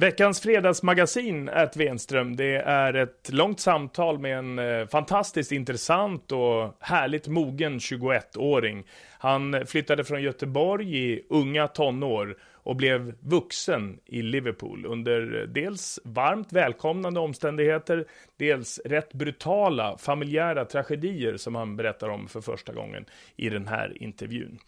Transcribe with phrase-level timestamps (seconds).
[0.00, 2.36] Veckans fredagsmagasin är Wenström.
[2.36, 8.84] Det är ett långt samtal med en eh, fantastiskt intressant och härligt mogen 21-åring.
[9.18, 16.00] Han flyttade från Göteborg i unga tonår och blev vuxen i Liverpool under eh, dels
[16.04, 23.04] varmt välkomnande omständigheter, dels rätt brutala familjära tragedier som han berättar om för första gången
[23.36, 24.58] i den här intervjun.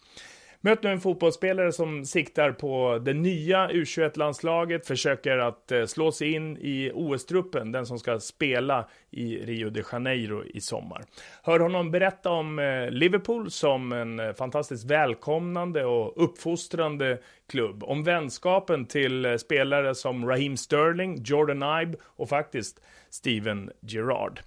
[0.63, 6.33] Möt nu en fotbollsspelare som siktar på det nya U21-landslaget, försöker att eh, slå sig
[6.33, 11.05] in i OS-truppen, den som ska spela i Rio de Janeiro i sommar.
[11.43, 18.05] Hör honom berätta om eh, Liverpool som en eh, fantastiskt välkomnande och uppfostrande klubb, om
[18.05, 24.41] vänskapen till spelare som Raheem Sterling, Jordan Ibe och faktiskt Steven Gerrard.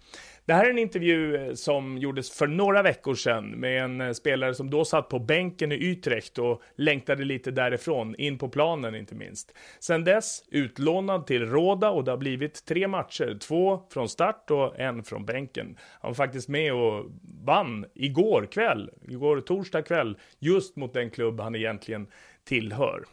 [0.45, 4.11] Det här är en intervju eh, som gjordes för några veckor sedan med en eh,
[4.11, 8.95] spelare som då satt på bänken i Utrecht och längtade lite därifrån, in på planen
[8.95, 9.53] inte minst.
[9.79, 14.79] Sen dess utlånad till Råda och det har blivit tre matcher, två från start och
[14.79, 15.77] en från bänken.
[16.01, 17.05] Han var faktiskt med och
[17.43, 22.07] vann igår kväll, igår torsdag kväll, just mot den klubb han egentligen
[22.43, 23.03] tillhör.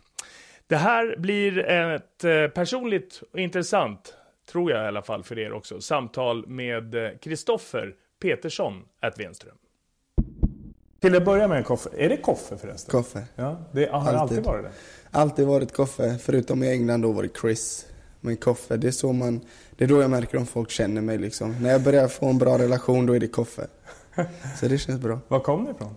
[0.66, 4.16] Det här blir ett eh, personligt och intressant
[4.52, 9.56] tror jag i alla fall för er också, samtal med Kristoffer Petersson at Venström.
[11.00, 11.90] Till att börja med, Koffe.
[11.96, 12.90] Är det Koffe förresten?
[12.90, 13.22] Koffe.
[13.34, 14.14] Ja, det har alltid.
[14.16, 14.70] alltid varit det?
[15.10, 17.86] Alltid varit Koffe, förutom i England då var det Chris.
[18.20, 19.40] Men Koffe, det är så man,
[19.76, 21.62] det är då jag märker om folk känner mig liksom.
[21.62, 23.66] När jag börjar få en bra relation, då är det Koffe.
[24.60, 25.18] Så det känns bra.
[25.28, 25.96] Var kom det ifrån?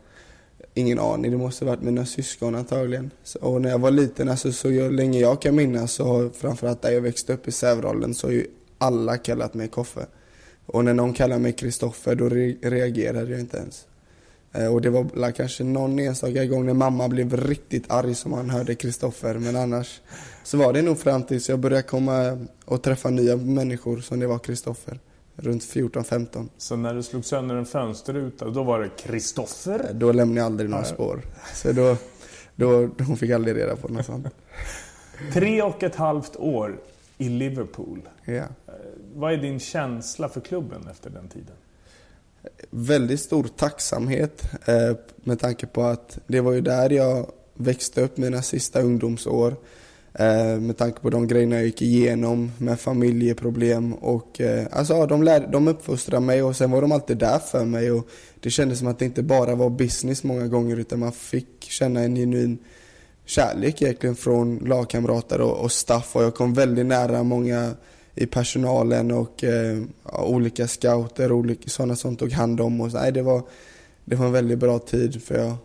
[0.74, 3.12] Ingen aning, det måste varit mina syskon antagligen.
[3.42, 6.92] och när jag var liten, alltså, så länge jag kan minnas, så har framförallt där
[6.92, 8.48] jag växte upp i Sävrollen, så har ju
[8.78, 10.06] alla kallat mig Koffe.
[10.66, 13.86] Och när någon kallar mig Kristoffer, då re reagerade jag inte ens.
[14.52, 18.50] Eh, och det var kanske någon enstaka gång när mamma blev riktigt arg som han
[18.50, 19.34] hörde Kristoffer.
[19.34, 20.02] Men annars
[20.44, 24.28] så var det nog fram tills jag började komma och träffa nya människor som det
[24.28, 25.00] var Kristoffer
[25.36, 26.50] runt 14-15.
[26.58, 29.92] Så när du slog sönder en fönsterruta, då var det Kristoffer?
[29.94, 31.22] Då lämnade jag aldrig några spår.
[31.54, 31.98] Så då,
[32.56, 34.28] då, hon fick aldrig reda på något sånt.
[35.34, 36.80] Tre och ett halvt år
[37.18, 38.10] i Liverpool.
[38.26, 38.44] Ja.
[39.16, 41.56] Vad är din känsla för klubben efter den tiden?
[42.70, 48.18] Väldigt stor tacksamhet eh, med tanke på att det var ju där jag växte upp
[48.18, 49.56] mina sista ungdomsår.
[50.16, 55.24] Eh, med tanke på de grejerna jag gick igenom med familjeproblem och eh, alltså de,
[55.24, 58.08] lär, de uppfostrade mig och sen var de alltid där för mig och
[58.40, 62.02] det kändes som att det inte bara var business många gånger utan man fick känna
[62.02, 62.58] en genuin
[63.26, 67.72] kärlek egentligen från lagkamrater och, och staff och jag kom väldigt nära många
[68.16, 72.94] i personalen och eh, olika scouter och olika, sådana som tog hand om oss.
[72.94, 73.44] Nej, det, var,
[74.06, 75.56] det var en väldigt bra tid för jag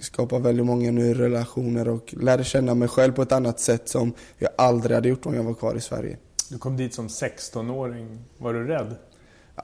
[0.00, 4.12] skapade väldigt många nya relationer och lärde känna mig själv på ett annat sätt som
[4.38, 6.16] jag aldrig hade gjort om jag var kvar i Sverige.
[6.48, 8.18] Du kom dit som 16-åring.
[8.38, 8.94] Var du rädd?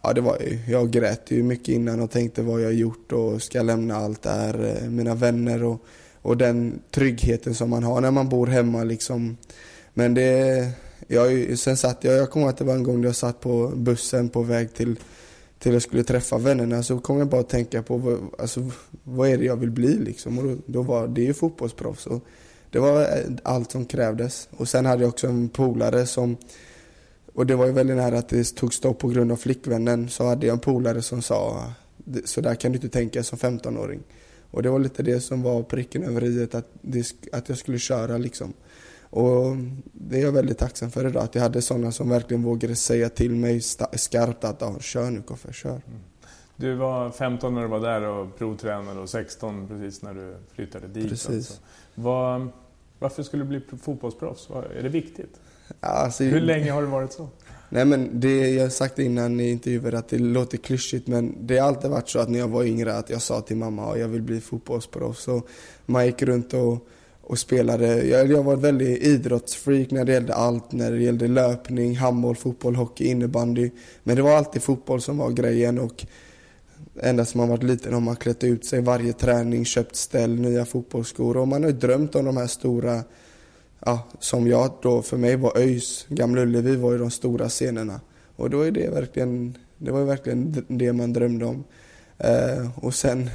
[0.03, 0.59] Ja, det var ju.
[0.73, 4.23] Jag grät ju mycket innan och tänkte vad jag gjort och ska jag lämna allt
[4.23, 5.85] där, eh, mina vänner och,
[6.23, 9.37] och den tryggheten som man har när man bor hemma liksom.
[9.95, 10.69] Men det
[11.07, 13.73] jag, sen satt jag, jag kommer ihåg att det var en gång jag satt på
[13.77, 14.97] bussen på väg till,
[15.63, 18.71] till jag skulle träffa vännerna så kom jag bara att tänka på alltså,
[19.05, 20.39] vad är det jag vill bli liksom.
[20.39, 22.07] Och då, då var det ju fotbollsproffs.
[22.07, 22.25] Och
[22.71, 23.07] det var eh,
[23.43, 24.49] allt som krävdes.
[24.51, 26.37] Och sen hade jag också en polare som
[27.35, 30.09] och det var ju väldigt nära att det tog stopp på grund av flickvännen.
[30.09, 31.73] Så hade jag en polare som sa
[32.25, 34.01] så där kan du inte tänka som 15-åring.
[34.51, 37.79] Och det var lite det som var pricken över i att, det, att jag skulle
[37.79, 38.53] köra liksom.
[39.13, 39.57] Och
[39.93, 43.09] det är jag väldigt tacksam för idag, att jag hade sådana som verkligen vågade säga
[43.09, 43.61] till mig
[43.93, 45.71] skarpt att ja, kör nu Koffe, kör.
[45.71, 46.01] Mm.
[46.57, 50.87] Du var 15 när du var där och provtränade och 16 precis när du flyttade
[50.87, 51.09] dit.
[51.09, 51.29] Precis.
[51.29, 51.55] Alltså.
[51.95, 52.49] Var,
[52.99, 54.49] varför skulle du bli fotbollsproffs?
[54.51, 55.41] Är det viktigt?
[55.81, 57.29] Alltså, Hur länge har det varit så?
[57.69, 61.69] Nej men det jag sagt innan i intervjuer att det låter klyschigt men det har
[61.69, 64.09] alltid varit så att när jag var yngre att jag sa till mamma att jag
[64.09, 65.23] vill bli fotbollsproffs.
[65.23, 65.43] Så
[65.87, 66.89] man gick runt och,
[67.33, 68.05] och spelade.
[68.05, 70.73] Jag, jag var väldigt idrottsfreak när det gällde allt.
[70.73, 73.71] När det gällde löpning, handboll, fotboll, hockey, innebandy.
[74.03, 76.07] Men det var alltid fotboll som var grejen och
[77.01, 80.65] ända som man var liten har man klätt ut sig varje träning, köpt ställ, nya
[80.65, 83.03] fotbollsskor och man har ju drömt om de här stora
[83.85, 88.01] ja, som jag då för mig var ÖIS, Gamla Ullevi var ju de stora scenerna.
[88.37, 91.65] Och då är det verkligen, det var verkligen det man drömde om.
[92.19, 93.31] Eh, och sen,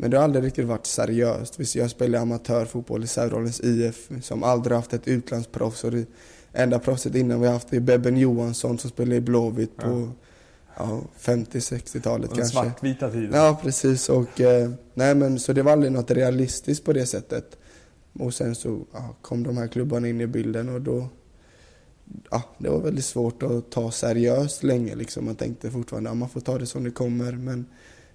[0.00, 1.74] men det har aldrig riktigt varit seriöst.
[1.74, 5.84] Jag spelade amatörfotboll i Sävedalens IF som aldrig haft ett utlandsproffs.
[5.84, 6.06] Och det
[6.52, 9.82] enda proffset innan vi haft är Bebben Johansson som spelade i Blåvitt ja.
[9.82, 10.08] på
[10.76, 12.56] ja, 50-60-talet kanske.
[12.56, 13.30] svartvita tiden.
[13.32, 14.08] Ja, precis.
[14.08, 17.58] Och, eh, nej, men, så det var aldrig något realistiskt på det sättet.
[18.12, 21.08] Och sen så ja, kom de här klubbarna in i bilden och då
[22.30, 24.94] ja, det var väldigt svårt att ta seriöst länge.
[24.94, 25.24] Liksom.
[25.24, 27.32] Man tänkte fortfarande att ja, man får ta det som det kommer.
[27.32, 27.66] Men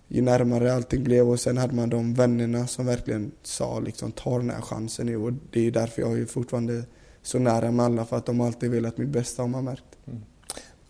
[0.08, 4.38] ju närmare allting blev och sen hade man de vännerna som verkligen sa liksom ta
[4.38, 5.18] den här chansen nu.
[5.18, 6.84] Och det är därför jag är fortfarande
[7.22, 9.98] så nära med alla för att de alltid velat mitt bästa har man märkt.
[10.06, 10.22] Mm.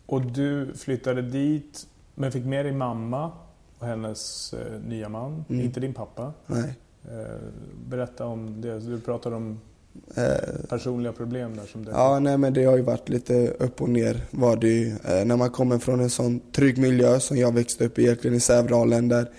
[0.06, 3.31] Och du flyttade dit men fick med dig mamma
[3.79, 5.65] och hennes eh, nya man, mm.
[5.65, 6.33] inte din pappa.
[6.47, 6.75] Nej.
[7.03, 7.39] Eh,
[7.88, 8.79] berätta om det.
[8.79, 9.59] Du pratade om
[10.69, 11.92] personliga problem där som det.
[11.92, 14.88] Ja, nej men det har ju varit lite upp och ner var det ju.
[14.88, 18.38] Eh, när man kommer från en sån trygg miljö som jag växte upp i, egentligen
[18.38, 19.30] i Sävedalen där,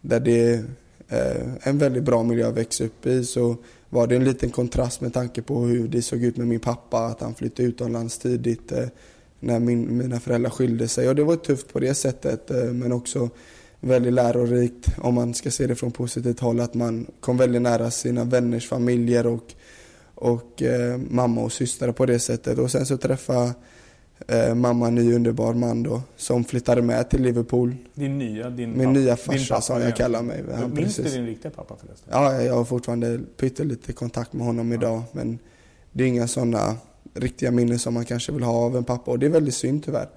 [0.00, 0.64] där det
[1.08, 3.56] är en väldigt bra miljö att växa upp i så
[3.88, 6.98] var det en liten kontrast med tanke på hur det såg ut med min pappa,
[6.98, 8.72] att han flyttade utomlands tidigt
[9.40, 11.08] när min, mina föräldrar skilde sig.
[11.08, 13.30] Och det var tufft på det sättet men också
[13.80, 16.60] väldigt lärorikt om man ska se det från positivt håll.
[16.60, 19.54] Att man kom väldigt nära sina vänners familjer och,
[20.20, 22.58] och eh, mamma och systrar på det sättet.
[22.58, 23.54] Och sen så träffade
[24.28, 27.76] eh, mamma en ny underbar man då som flyttade med till Liverpool.
[27.94, 28.50] Din nya?
[28.50, 30.44] Din Min nya farsa som jag kallar mig.
[30.50, 32.08] Ja, Minns du din riktiga pappa förresten?
[32.12, 34.78] Ja, jag har fortfarande pyttelite kontakt med honom ja.
[34.78, 35.02] idag.
[35.12, 35.38] Men
[35.92, 36.76] det är inga sådana
[37.14, 39.84] riktiga minnen som man kanske vill ha av en pappa och det är väldigt synd
[39.84, 40.08] tyvärr.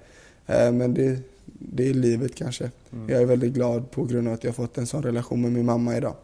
[0.46, 2.70] Eh, men det, det är livet kanske.
[2.92, 3.08] Mm.
[3.08, 5.66] Jag är väldigt glad på grund av att jag fått en sån relation med min
[5.66, 6.14] mamma idag.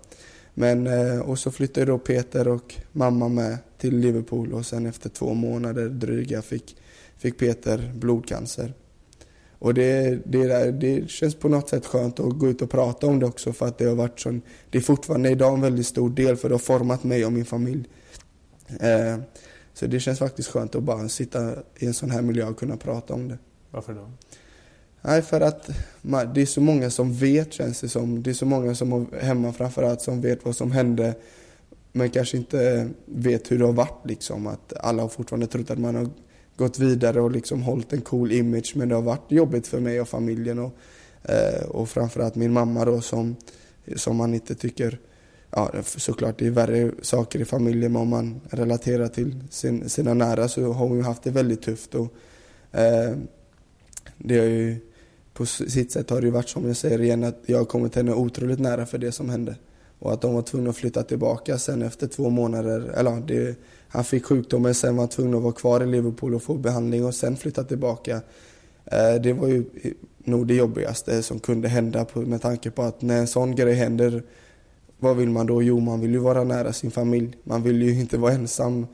[0.55, 5.09] Men, eh, och så flyttade då Peter och mamma med till Liverpool och sen efter
[5.09, 6.77] två månader dryga fick,
[7.17, 8.75] fick Peter blodcancer.
[9.59, 13.19] Och det, det, det känns på något sätt skönt att gå ut och prata om
[13.19, 16.11] det också för att det har varit sån, det är fortfarande idag en väldigt stor
[16.11, 17.89] del för det har format mig och min familj.
[18.81, 19.19] Eh,
[19.75, 22.77] så det känns faktiskt skönt att bara sitta i en sån här miljö och kunna
[22.77, 23.39] prata om det.
[23.71, 24.11] Varför då?
[25.03, 25.71] Nej, för att
[26.03, 28.23] man, det är så många som vet känns det som.
[28.23, 31.15] Det är så många som hemma framförallt som vet vad som hände
[31.99, 34.47] men kanske inte vet hur det har varit liksom.
[34.47, 36.11] Att alla har fortfarande trott att man har
[36.56, 40.00] gått vidare och liksom hållit en cool image men det har varit jobbigt för mig
[40.00, 40.73] och familjen och,
[41.23, 43.37] eh, och framförallt min mamma då som,
[43.97, 44.99] som man inte tycker
[45.50, 50.15] Ja, såklart det är värre saker i familjen men om man relaterar till sin, sina
[50.15, 52.15] nära så har hon ju haft det väldigt tufft och
[52.73, 53.17] eh,
[54.19, 54.77] det har ju
[55.33, 57.95] på sitt sätt har det ju varit som jag säger igen att jag har kommit
[57.95, 59.57] henne otroligt nära för det som hände.
[59.99, 62.81] Och att de var tvungna att flytta tillbaka sen efter två månader.
[62.81, 63.57] Eller det,
[63.88, 67.05] han fick sjukdomen, sen var han tvungen att vara kvar i Liverpool och få behandling
[67.05, 68.21] och sen flytta tillbaka.
[68.85, 73.02] Eh, det var ju eh, nog det jobbigaste som kunde hända med tanke på att
[73.02, 74.23] när en sån grej händer,
[74.99, 75.62] vad vill man då?
[75.62, 77.37] Jo, man vill ju vara nära sin familj.
[77.45, 78.87] Man vill ju inte vara ensam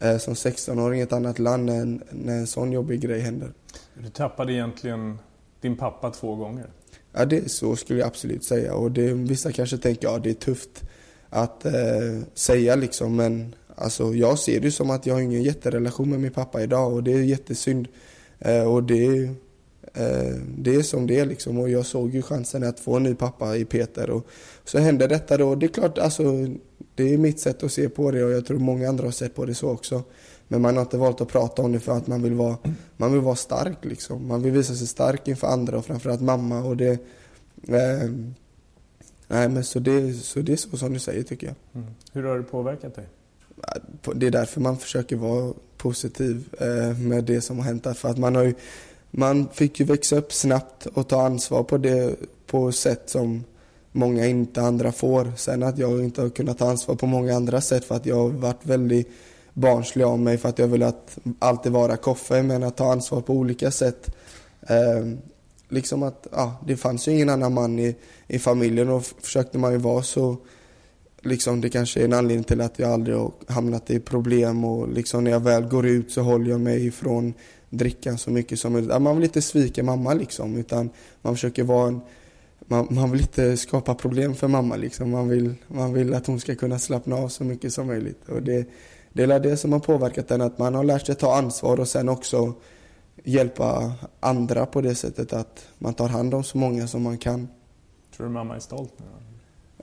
[0.00, 3.52] eh, som 16-åring i ett annat land när när en sån jobbig grej händer.
[3.94, 5.18] Du tappade egentligen
[5.60, 6.70] din pappa två gånger.
[7.18, 8.74] Ja, det så skulle jag absolut säga.
[8.74, 10.84] Och det, vissa kanske tänker, ja det är tufft
[11.28, 13.16] att eh, säga liksom.
[13.16, 16.92] Men alltså, jag ser det som att jag har ingen jätterelation med min pappa idag
[16.92, 17.88] och det är jättesynd.
[18.38, 19.06] Eh, och det,
[19.94, 21.58] eh, det är som det är liksom.
[21.58, 24.10] Och jag såg ju chansen att få en ny pappa i Peter.
[24.10, 24.26] Och
[24.64, 25.54] så hände detta då.
[25.54, 26.22] Det är klart, alltså,
[26.94, 29.34] det är mitt sätt att se på det och jag tror många andra har sett
[29.34, 30.02] på det så också.
[30.48, 32.56] Men man har inte valt att prata om det för att man vill vara,
[32.96, 34.28] man vill vara stark liksom.
[34.28, 36.90] Man vill visa sig stark inför andra och framförallt mamma och det...
[37.68, 38.10] Eh,
[39.28, 41.56] nej men så det, så det är så som du säger tycker jag.
[41.74, 41.94] Mm.
[42.12, 43.06] Hur har det påverkat dig?
[44.14, 47.86] Det är därför man försöker vara positiv eh, med det som har hänt.
[47.96, 48.54] För att man har ju,
[49.10, 53.44] man fick ju växa upp snabbt och ta ansvar på det på sätt som
[53.92, 55.32] många inte andra får.
[55.36, 58.16] Sen att jag inte har kunnat ta ansvar på många andra sätt för att jag
[58.16, 59.08] har varit väldigt
[59.58, 63.20] barnslig av mig för att jag ville att alltid vara koffe men att ta ansvar
[63.20, 64.16] på olika sätt.
[64.68, 65.06] Eh,
[65.68, 67.96] liksom att, ja, det fanns ju ingen annan man i,
[68.26, 70.36] i familjen och försökte man ju vara så
[71.20, 74.88] liksom det kanske är en anledning till att jag aldrig har hamnat i problem och
[74.88, 77.34] liksom när jag väl går ut så håller jag mig ifrån
[77.70, 79.02] drickan så mycket som möjligt.
[79.02, 80.90] Man vill inte svika mamma liksom utan
[81.22, 82.00] man försöker vara en
[82.68, 85.10] man, man vill inte skapa problem för mamma liksom.
[85.10, 88.28] Man vill, man vill att hon ska kunna slappna av så mycket som möjligt.
[88.28, 88.66] Och det,
[89.12, 91.88] det är det som har påverkat den, att man har lärt sig ta ansvar och
[91.88, 92.54] sen också
[93.24, 97.48] hjälpa andra på det sättet att man tar hand om så många som man kan.
[98.16, 99.04] Tror du mamma är stolt nu?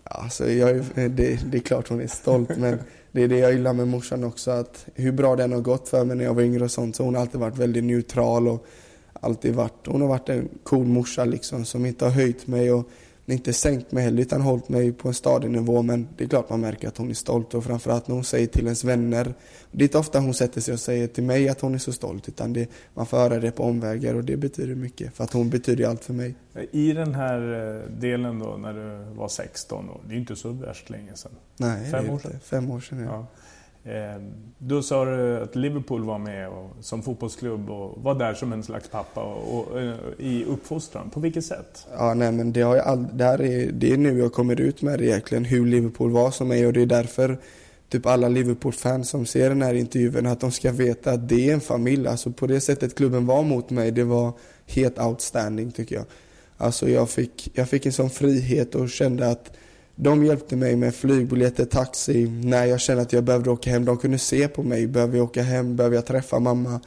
[0.04, 2.80] Alltså, jag, det, det är klart hon är stolt men
[3.12, 6.06] det är det jag gillar med morsan också att hur bra den har gått för
[6.06, 8.66] mig när jag var yngre och sånt så hon har alltid varit väldigt neutral och
[9.14, 12.90] alltid varit, hon har varit en cool morsa liksom som inte har höjt mig och
[13.34, 16.50] inte sänkt mig heller utan hållit mig på en stadig nivå men det är klart
[16.50, 19.34] man märker att hon är stolt och framförallt när hon säger till ens vänner
[19.72, 21.92] det är inte ofta hon sätter sig och säger till mig att hon är så
[21.92, 25.34] stolt utan det, man får höra det på omvägar och det betyder mycket för att
[25.34, 26.36] hon betyder allt för mig.
[26.72, 27.40] I den här
[27.76, 31.32] eh, delen då när du var 16, då, det är inte så värst länge sedan.
[31.58, 32.40] Nej, fem år sedan.
[32.44, 33.06] Fem år sedan ja.
[33.06, 33.28] ja.
[33.86, 34.22] Eh,
[34.58, 38.64] då sa du att Liverpool var med och, som fotbollsklubb och var där som en
[38.64, 41.10] slags pappa och, och, eh, i uppfostran.
[41.10, 41.88] På vilket sätt?
[41.98, 44.62] Ja, nej, men det, har jag all, det, här är, det är nu jag kommer
[44.62, 47.38] ut med det egentligen, hur Liverpool var som mig och det är därför
[47.90, 51.54] typ alla Liverpool-fans som ser den här intervjun att de ska veta att det är
[51.54, 52.08] en familj.
[52.08, 54.34] Alltså på det sättet klubben var mot mig, det var
[54.66, 56.06] helt outstanding tycker jag.
[56.58, 59.58] Alltså jag fick, jag fick en sån frihet och kände att
[59.96, 63.86] de hjälpte mig med flygbiljetter, taxi, när jag kände att jag behövde åka hem.
[63.86, 66.80] De kunde se på mig, behöver jag åka hem, behöver jag träffa mamma?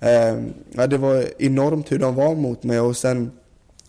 [0.00, 0.38] Eh,
[0.72, 3.30] ja, det var enormt hur de var mot mig och sen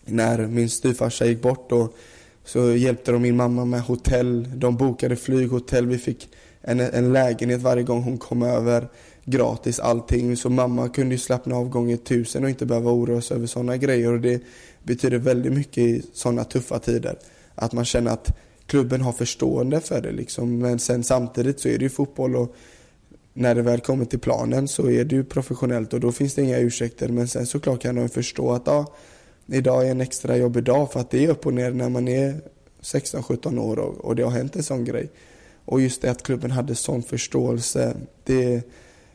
[0.04, 1.88] när min styvfarsa gick bort då
[2.44, 6.28] så hjälpte de min mamma med hotell, de bokade flyghotell, vi fick
[6.60, 8.88] en, en lägenhet varje gång hon kom över
[9.24, 10.36] gratis allting.
[10.36, 13.76] Så mamma kunde ju slappna av gånger tusen och inte behöva oroa sig över sådana
[13.76, 14.42] grejer och det
[14.82, 17.18] betyder väldigt mycket i sådana tuffa tider.
[17.54, 20.58] Att man känner att klubben har förstående för det liksom.
[20.58, 22.54] Men sen samtidigt så är det ju fotboll och
[23.34, 26.42] när det väl kommer till planen så är det ju professionellt och då finns det
[26.42, 27.08] inga ursäkter.
[27.08, 28.92] Men sen såklart kan de förstå att ja,
[29.46, 32.08] idag är en extra jobbig dag för att det är upp och ner när man
[32.08, 32.40] är
[32.82, 35.10] 16-17 år och, och det har hänt en sån grej.
[35.64, 38.62] Och just det att klubben hade sån förståelse det,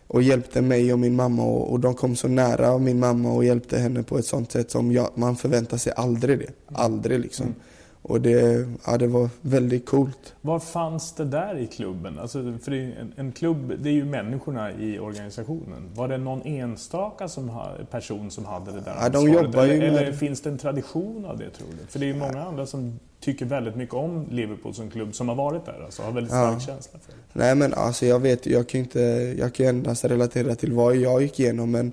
[0.08, 3.46] och hjälpte mig och min mamma och, och de kom så nära min mamma och
[3.46, 6.51] hjälpte henne på ett sånt sätt som jag, man förväntar sig aldrig det.
[6.74, 7.46] Aldrig liksom.
[7.46, 7.60] Mm.
[8.08, 10.34] Och det, ja, det var väldigt coolt.
[10.42, 12.20] Var fanns det där i klubben?
[12.20, 15.90] Alltså, för en, en, klubb, det är ju människorna i organisationen.
[15.96, 17.52] Var det någon enstaka som,
[17.92, 19.88] person som hade det där ja, de jobbar eller, med...
[19.88, 21.88] eller finns det en tradition av det tror du?
[21.88, 25.30] För det är ju många andra som tycker väldigt mycket om Liverpool som klubb som
[25.30, 25.82] har varit där.
[25.86, 26.60] Alltså har väldigt stark ja.
[26.60, 27.18] känsla för det.
[27.34, 29.00] Nej men alltså jag vet jag kan inte,
[29.40, 31.92] jag kan endast relatera till vad jag gick igenom men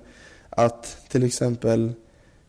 [0.49, 1.93] att till exempel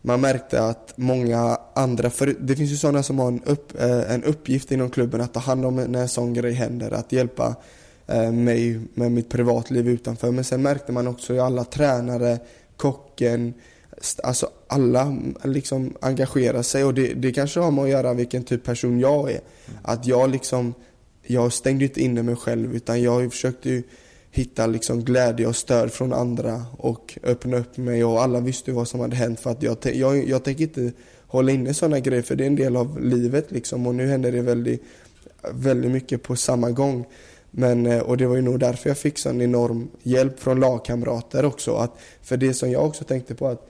[0.07, 4.13] man märkte att många andra, för det finns ju sådana som har en, upp, eh,
[4.13, 7.57] en uppgift inom klubben att ta hand om när en sån grej händer, att hjälpa
[8.07, 10.31] eh, mig med mitt privatliv utanför.
[10.31, 12.39] Men sen märkte man också hur alla tränare,
[12.77, 13.55] kocken,
[14.23, 18.45] alltså alla mm, liksom engagerar sig och det, det kanske har med att göra vilken
[18.45, 19.41] typ person jag är.
[19.83, 20.75] Att jag liksom,
[21.23, 23.83] jag stängde inte inne mig själv utan jag försökte ju
[24.37, 28.89] hitta liksom glädje och stöd från andra och öppna upp mig och alla visste vad
[28.89, 30.93] som hade hänt för att jag, jag, jag tänker inte
[31.27, 34.33] hålla inne sådana grejer för det är en del av livet liksom och nu händer
[34.33, 34.83] det väldigt,
[35.53, 37.07] väldigt mycket på samma gång.
[37.51, 41.45] Men, eh, och det var ju nog därför jag fick sån enorm hjälp från lagkamrater
[41.45, 41.77] också.
[41.77, 43.69] Att, för det som jag också tänkte på att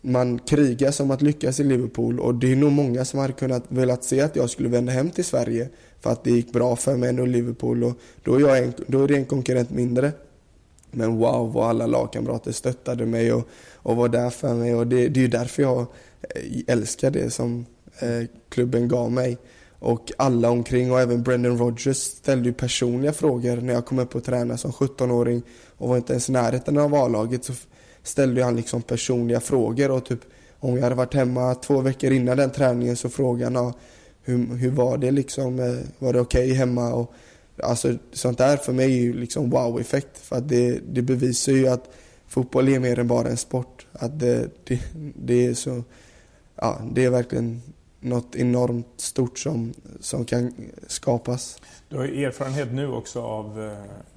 [0.00, 3.64] man krigar som att lyckas i Liverpool och det är nog många som hade kunnat
[3.68, 5.68] velat se att jag skulle vända hem till Sverige
[6.02, 7.92] för att det gick bra för mig och Liverpool och
[8.22, 10.12] då är, jag en, då är det en konkurrent mindre.
[10.90, 15.08] Men wow vad alla lagkamrater stöttade mig och, och var där för mig och det,
[15.08, 17.66] det är ju därför jag eh, älskar det som
[17.98, 19.38] eh, klubben gav mig.
[19.78, 24.14] Och alla omkring och även Brendan Rodgers ställde ju personliga frågor när jag kom upp
[24.14, 25.42] och tränade som 17-åring
[25.76, 27.52] och var inte ens i närheten av A-laget så
[28.02, 30.20] ställde han liksom personliga frågor och typ
[30.58, 33.72] om jag hade varit hemma två veckor innan den träningen så frågade han
[34.24, 37.14] hur, hur var det liksom, eh, var det okej okay hemma och
[37.62, 41.68] alltså sånt där för mig är ju liksom wow-effekt för att det, det bevisar ju
[41.68, 41.90] att
[42.26, 43.86] fotboll är mer än bara en sport.
[43.92, 44.80] Att det, det,
[45.14, 45.82] det är så,
[46.56, 47.62] ja det är verkligen
[48.00, 50.54] något enormt stort som, som kan
[50.86, 51.60] skapas.
[51.88, 53.62] Du har erfarenhet nu också av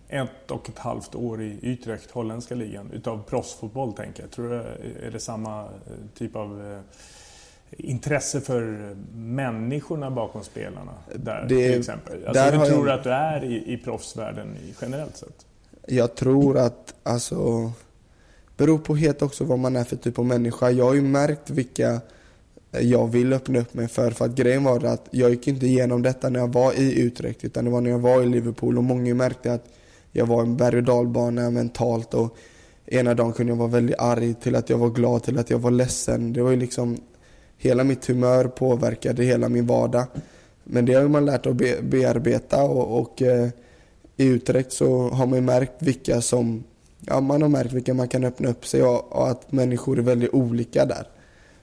[0.10, 4.32] eh, ett och ett halvt år i Utrecht, holländska ligan, utav proffsfotboll tänker jag.
[4.32, 5.68] Tror du eh, är det samma
[6.14, 6.80] typ av eh,
[7.78, 12.28] intresse för människorna bakom spelarna där det, till exempel?
[12.28, 14.48] Alltså, hur tror du att du är i, i proffsvärlden
[14.82, 15.46] generellt sett?
[15.88, 17.72] Jag tror att, alltså,
[18.58, 20.70] beror på helt också vad man är för typ av människa.
[20.70, 22.02] Jag har ju märkt vilka
[22.82, 24.12] jag vill öppna upp mig för.
[24.12, 27.44] För att grejen var att jag gick inte igenom detta när jag var i Utrecht
[27.44, 29.66] utan det var när jag var i Liverpool och många märkte att
[30.12, 32.38] jag var en berg och dalbana mentalt och
[32.86, 35.60] ena dagen kunde jag vara väldigt arg till att jag var glad till att jag
[35.60, 36.34] var ledsen.
[36.34, 36.98] Det var ju liksom
[37.58, 40.06] hela mitt humör påverkade hela min vardag.
[40.64, 43.50] Men det har man lärt att be bearbeta och, och eh,
[44.18, 46.64] i Utrecht så har man märkt vilka som,
[47.00, 50.04] ja man har märkt vilka man kan öppna upp sig och, och att människor är
[50.04, 51.08] väldigt olika där.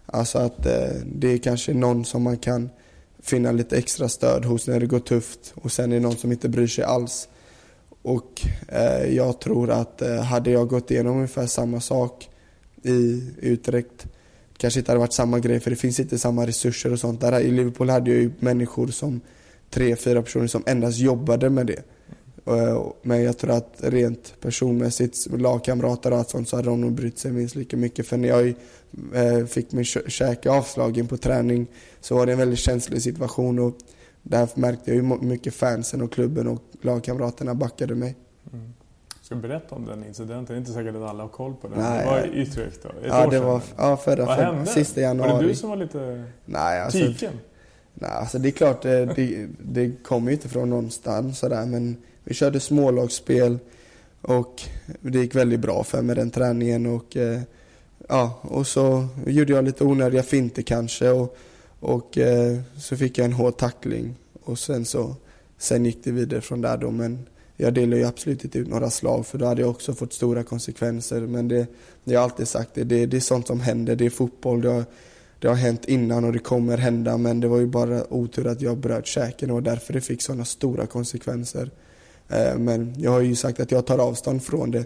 [0.06, 2.70] Alltså att eh, det är kanske någon som man kan
[3.22, 6.32] finna lite extra stöd hos när det går tufft och sen är det någon som
[6.32, 7.28] inte bryr sig alls.
[8.02, 12.28] Och eh, jag tror att eh, hade jag gått igenom ungefär samma sak
[12.82, 14.06] i Utrecht
[14.62, 17.21] kanske inte hade varit samma grej för det finns inte samma resurser och sånt.
[17.21, 19.21] Där I Liverpool hade jag ju människor som
[19.71, 21.83] tre, fyra personer som endast jobbade med det.
[22.47, 26.92] Eh, men jag tror att rent personmässigt, lagkamrater och allt sånt så hade de nog
[26.92, 28.07] brytt sig minst lika mycket.
[28.07, 28.49] För när jag
[29.14, 31.66] eh, fick min käke avslagen på träning
[32.00, 33.76] så var det en väldigt känslig situation och
[34.23, 38.16] där märkte jag ju mycket fansen och klubben och lagkamraterna backade mig.
[38.52, 38.73] Mm.
[39.33, 40.47] Ska berätta om den incidenten?
[40.47, 41.79] Det är inte säkert att alla har koll på den.
[41.79, 42.89] Nej, det var i Utrecht då?
[42.89, 43.47] Ett ja, år det sedan?
[43.47, 44.67] var ja, förra, Vad hände?
[44.67, 45.33] sista januari.
[45.33, 47.33] Var det du som var lite nej, alltså, tyken?
[47.95, 51.97] Nej, alltså det är klart, det, det, det kommer ju inte från någonstans sådär men
[52.25, 53.59] vi körde smålagsspel
[54.23, 54.62] och
[55.01, 57.41] det gick väldigt bra för mig den träningen och eh,
[58.09, 61.37] ja, och så gjorde jag lite onödiga finter kanske och,
[61.81, 65.17] och eh, så fick jag en hård tackling och sen så
[65.59, 68.90] sen gick det vidare från där då men jag delar ju absolut inte ut några
[68.90, 71.66] slag för då hade jag också fått stora konsekvenser men det,
[72.04, 74.68] det har alltid sagt, det, det, det är sånt som händer, det är fotboll, det
[74.68, 74.85] har,
[75.38, 78.61] det har hänt innan och det kommer hända men det var ju bara otur att
[78.61, 81.71] jag bröt käken och därför det fick sådana stora konsekvenser.
[82.28, 84.85] Eh, men jag har ju sagt att jag tar avstånd från det.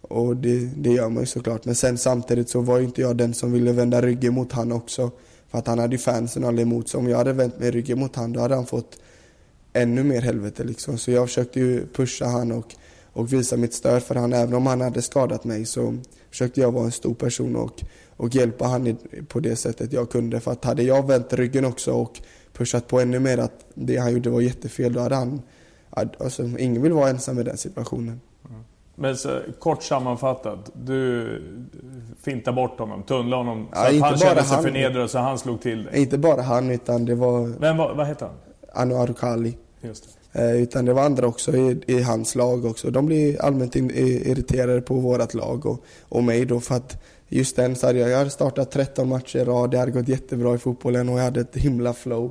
[0.00, 1.64] Och det, det gör man ju såklart.
[1.64, 4.72] Men sen samtidigt så var ju inte jag den som ville vända ryggen mot han
[4.72, 5.10] också.
[5.50, 6.88] För att han hade ju fansen alla emot.
[6.88, 6.98] sig.
[6.98, 8.98] om jag hade vänt mig ryggen mot han då hade han fått
[9.74, 10.98] ännu mer helvete liksom.
[10.98, 12.74] Så jag försökte ju pusha han och,
[13.12, 14.32] och visa mitt stöd för han.
[14.32, 15.98] Även om han hade skadat mig så
[16.30, 17.82] försökte jag vara en stor person och,
[18.16, 18.96] och hjälpa han
[19.28, 20.40] på det sättet jag kunde.
[20.40, 22.20] För att hade jag vänt ryggen också och
[22.52, 25.42] pushat på ännu mer att det han gjorde var jättefel, då hade han
[25.96, 28.20] Alltså, ingen vill vara ensam i den situationen.
[28.96, 31.42] Men så, kort sammanfattat, du
[32.22, 35.60] fintade bort honom, tunnlade honom så ja, att han kände sig förnedrad så han slog
[35.60, 36.02] till dig?
[36.02, 37.46] Inte bara han utan det var...
[37.46, 38.34] Vem var, vad hette han?
[38.72, 39.56] Anu Arukali.
[39.84, 40.40] Just det.
[40.40, 42.90] Eh, utan det var andra också i, i, hans lag också.
[42.90, 47.56] De blev allmänt in, irriterade på vårt lag och, och mig då för att just
[47.56, 50.54] den så hade jag, jag hade startat 13 matcher i rad, det hade gått jättebra
[50.54, 52.30] i fotbollen och jag hade ett himla flow.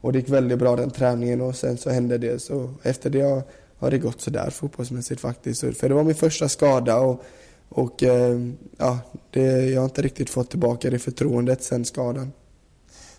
[0.00, 2.42] Och det gick väldigt bra den träningen och sen så hände det.
[2.42, 3.44] Så efter det
[3.78, 5.60] har, det gått sådär fotbollsmässigt faktiskt.
[5.60, 7.22] För det var min första skada och,
[7.68, 8.38] och eh,
[8.78, 8.98] ja,
[9.30, 12.32] det, jag har inte riktigt fått tillbaka det förtroendet sen skadan.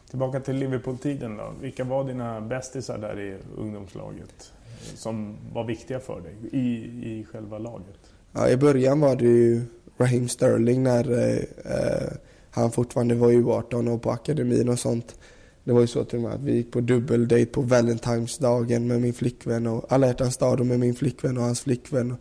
[0.09, 1.53] Tillbaka till Liverpool-tiden då.
[1.61, 4.53] Vilka var dina bästisar där i ungdomslaget?
[4.95, 6.65] Som var viktiga för dig i,
[7.11, 7.99] i själva laget?
[8.31, 9.61] Ja, I början var det ju
[9.97, 12.17] Raheem Sterling när eh,
[12.51, 15.15] han fortfarande var i U18 och på akademin och sånt.
[15.63, 19.01] Det var ju så till och med att vi gick på dubbeldate på Valentinesdagen med
[19.01, 22.15] min flickvän och alla hjärtans dag med min flickvän och hans flickvän.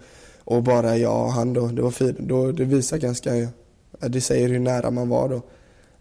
[0.44, 1.66] Och bara jag och han då.
[1.66, 2.18] Det var fint.
[2.18, 3.30] Då, det visar ganska,
[3.98, 5.42] det säger hur nära man var då.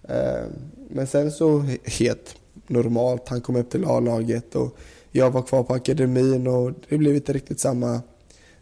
[0.09, 0.45] Eh,
[0.89, 2.35] men sen så helt
[2.67, 3.29] normalt.
[3.29, 4.77] Han kom upp till A-laget och
[5.11, 8.01] jag var kvar på akademin och det blev inte riktigt samma,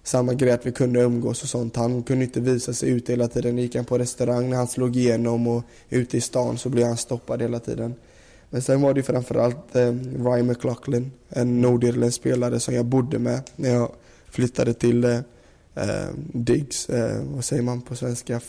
[0.03, 1.75] samma grej att vi kunde umgås och sånt.
[1.75, 3.57] Han kunde inte visa sig ute hela tiden.
[3.57, 6.97] Gick han på restaurang när han slog igenom och ute i stan så blev han
[6.97, 7.95] stoppad hela tiden.
[8.49, 9.93] Men sen var det framförallt eh,
[10.25, 13.91] Ryan McLaughlin, en nordirländsk spelare som jag bodde med när jag
[14.25, 15.17] flyttade till eh,
[15.75, 18.41] eh Diggs, eh, vad säger man på svenska?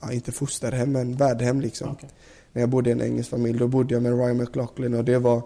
[0.00, 1.90] Ja, inte fosterhem, men värdhem liksom.
[1.90, 2.10] Okay.
[2.54, 5.18] När jag bodde i en engelsk familj, då bodde jag med Ryan McLaughlin och det
[5.18, 5.42] var,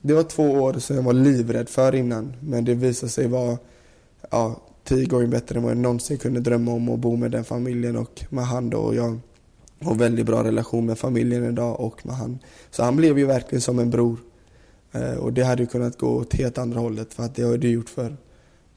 [0.00, 2.32] det var två år som jag var livrädd för innan.
[2.40, 3.58] Men det visade sig vara
[4.30, 7.44] ja, tio gånger bättre än vad jag någonsin kunde drömma om att bo med den
[7.44, 8.78] familjen och med han då.
[8.78, 9.18] Och jag
[9.80, 12.38] har väldigt bra relation med familjen idag och med han.
[12.70, 14.18] Så han blev ju verkligen som en bror.
[14.92, 17.56] Eh, och det hade ju kunnat gå åt helt andra hållet för att det har
[17.56, 18.16] det gjort för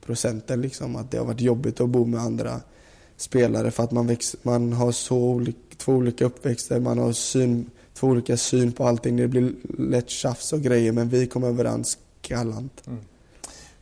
[0.05, 0.95] procenten liksom.
[0.95, 2.61] Att det har varit jobbigt att bo med andra
[3.17, 7.69] spelare för att man, väx, man har så olika, två olika uppväxter, man har syn,
[7.93, 9.17] två olika syn på allting.
[9.17, 11.97] Det blir lätt tjafs och grejer men vi kom överens
[12.27, 12.87] galant.
[12.87, 12.99] Mm.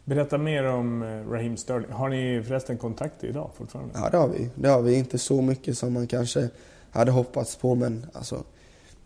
[0.04, 1.92] Berätta mer om eh, Raheem Sterling.
[1.92, 3.94] Har ni förresten kontakt idag fortfarande?
[3.96, 4.50] Ja det har vi.
[4.56, 4.96] Det har vi.
[4.96, 6.50] Inte så mycket som man kanske
[6.92, 8.44] hade hoppats på men alltså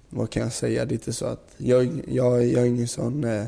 [0.09, 0.85] vad kan jag säga?
[0.85, 3.23] Det är inte så att jag, jag, jag är ingen sån...
[3.23, 3.45] Eh,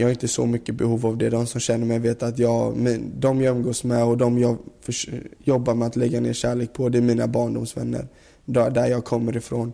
[0.00, 1.30] jag har inte så mycket behov av det.
[1.30, 2.76] De som känner mig vet att jag,
[3.14, 4.58] de jag umgås med och de jag
[5.38, 8.08] jobbar med att lägga ner kärlek på, det är mina barndomsvänner.
[8.44, 9.72] Där jag kommer ifrån.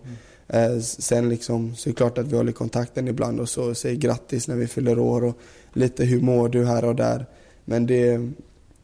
[0.49, 0.83] Mm.
[0.83, 4.49] sen liksom, så är det klart att vi håller kontakten ibland och så säger grattis
[4.49, 5.39] när vi fyller år och
[5.73, 7.27] lite hur mår du här och där.
[7.65, 8.31] Men det,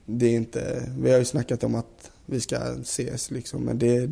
[0.06, 4.10] det är inte, vi har ju snackat om att vi ska ses liksom, men det,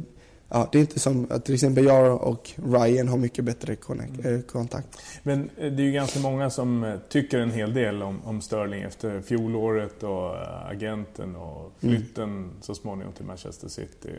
[0.51, 4.35] ja, det är inte som att till exempel jag och Ryan har mycket bättre mm.
[4.35, 4.99] eh, kontakt.
[5.23, 8.41] Men eh, det är ju ganska många som eh, tycker en hel del om, om
[8.41, 10.35] Sterling efter fjolåret och
[10.71, 11.97] agenten och mm.
[11.97, 12.51] flytten mm.
[12.61, 14.11] så småningom till Manchester City.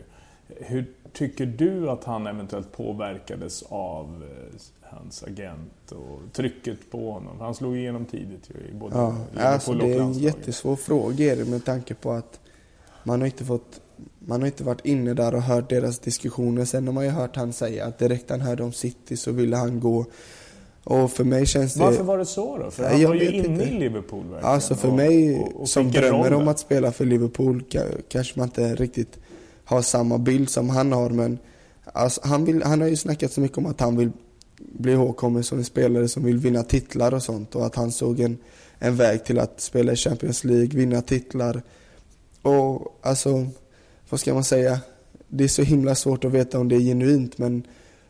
[0.60, 4.24] Hur tycker du att han eventuellt påverkades av
[4.82, 7.40] hans agent och trycket på honom?
[7.40, 11.64] Han slog igenom tidigt ju i både ja, alltså Det är en jättesvår fråga med
[11.64, 12.40] tanke på att
[13.04, 13.80] man har inte fått
[14.18, 16.64] man har inte varit inne där och hört deras diskussioner.
[16.64, 19.56] Sen har man ju hört han säga att direkt han hörde om City så ville
[19.56, 20.06] han gå.
[20.84, 21.80] Och för mig känns det...
[21.80, 22.70] Varför var det så då?
[22.70, 23.64] För han var ju inne inte.
[23.64, 24.54] i Liverpool verkligen.
[24.54, 26.42] Alltså för och, mig och, och som drömmer roll.
[26.42, 27.64] om att spela för Liverpool
[28.08, 29.18] kanske man inte riktigt
[29.64, 31.38] har samma bild som han har men
[31.84, 34.10] alltså, han, vill, han har ju snackat så mycket om att han vill
[34.56, 38.20] bli ihågkommen som en spelare som vill vinna titlar och sånt och att han såg
[38.20, 38.38] en,
[38.78, 41.62] en väg till att spela i Champions League, vinna titlar.
[42.42, 43.46] Och alltså
[44.12, 44.80] vad ska man säga,
[45.28, 47.66] det är så himla svårt att veta om det är genuint men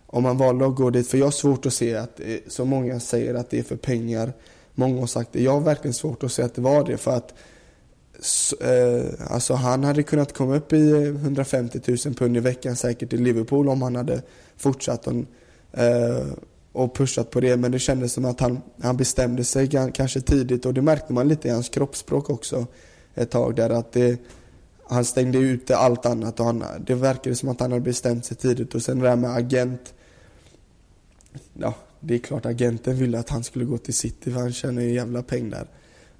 [0.06, 2.64] om man valde att gå dit, för jag har svårt att se att eh, så
[2.64, 4.32] många säger att det är för pengar.
[4.74, 5.42] Många har sagt det.
[5.42, 7.34] Jag har verkligen svårt att se att det var det för att
[8.60, 13.12] eh, alltså han hade kunnat komma upp i eh, 150 000 pund i veckan säkert
[13.12, 14.22] i Liverpool om han hade
[14.56, 15.14] fortsatt och,
[15.80, 16.26] eh,
[16.72, 17.56] och pushat på det.
[17.56, 21.28] Men det kändes som att han, han bestämde sig kanske tidigt och det märkte man
[21.28, 22.66] lite i hans kroppsspråk också
[23.14, 24.18] ett tag där att det
[24.88, 28.36] han stängde ute allt annat och han, det verkade som att han hade bestämt sig
[28.36, 29.94] tidigt och sen det där med agent.
[31.54, 34.82] Ja, det är klart agenten ville att han skulle gå till City för han tjänar
[34.82, 35.66] ju jävla pengar.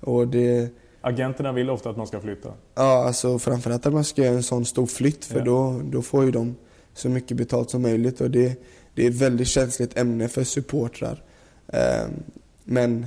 [0.01, 0.68] Och det...
[1.01, 2.53] Agenterna vill ofta att man ska flytta?
[2.75, 5.44] Ja, alltså framförallt att man ska göra en sån stor flytt för ja.
[5.44, 6.57] då, då får ju de
[6.94, 8.62] så mycket betalt som möjligt och det,
[8.94, 11.22] det är ett väldigt känsligt ämne för supportrar.
[11.66, 12.22] Um,
[12.64, 13.07] men,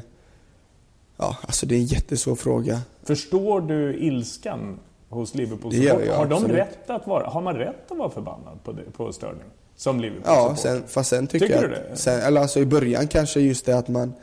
[1.17, 2.81] ja, alltså det är en jättesvår fråga.
[3.03, 4.79] Förstår du ilskan
[5.15, 8.71] hos Liverpool jag, Har de rätt att vara, har man rätt att vara förbannad på,
[8.71, 9.43] det, på Sterling?
[9.75, 13.07] Som Liverpool Ja, sen, fast sen tycker, tycker jag att, sen, eller alltså i början
[13.07, 14.13] kanske just det att man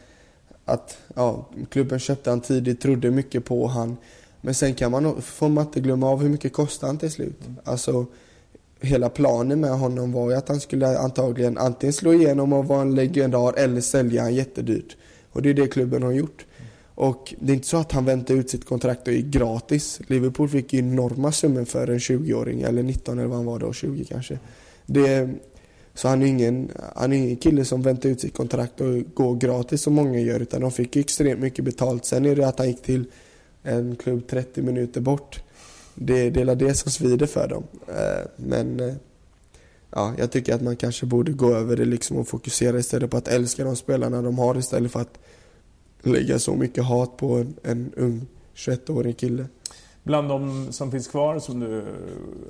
[0.64, 3.96] att ja, klubben köpte han tidigt, trodde mycket på han.
[4.40, 7.40] Men sen kan man, får man inte glömma av hur mycket kostade han till slut.
[7.46, 7.56] Mm.
[7.64, 8.06] Alltså,
[8.80, 12.80] hela planen med honom var ju att han skulle antagligen antingen slå igenom och vara
[12.80, 14.96] en legendar eller sälja han jättedyrt.
[15.32, 16.46] Och det är det klubben har gjort.
[16.94, 20.00] Och det är inte så att han väntade ut sitt kontrakt och gick gratis.
[20.06, 23.72] Liverpool fick ju enorma summor för en 20-åring, eller 19 eller vad han var då,
[23.72, 24.38] 20 kanske.
[24.86, 25.30] Det,
[25.94, 29.36] så han är ingen, han är ingen kille som väntar ut sitt kontrakt och går
[29.36, 32.04] gratis som många gör, utan de fick extremt mycket betalt.
[32.04, 33.04] Sen är det att han gick till
[33.62, 35.42] en klubb 30 minuter bort.
[35.94, 37.64] Det, det är det som svider för dem.
[37.88, 38.94] Eh, men eh,
[39.90, 43.16] ja, jag tycker att man kanske borde gå över det liksom och fokusera istället på
[43.16, 45.18] att älska de spelarna de har istället för att
[46.02, 49.46] lägga så mycket hat på en, en ung 21-årig kille.
[50.02, 51.84] Bland de som finns kvar som du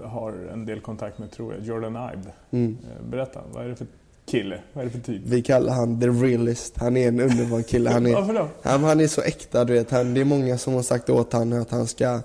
[0.03, 2.33] har en del kontakt med tror jag, Jordan Ibe.
[2.51, 2.79] Mm.
[2.83, 3.87] Eh, berätta, vad är det för
[4.27, 4.59] kille?
[4.73, 5.23] Vad är det för typ?
[5.25, 6.75] Vi kallar han the realist.
[6.77, 7.91] Han är en underbar kille.
[7.91, 8.49] Han är, Varför då?
[8.62, 9.91] Han, han, är så äkta, du vet.
[9.91, 12.21] Han, det är många som har sagt åt honom att han ska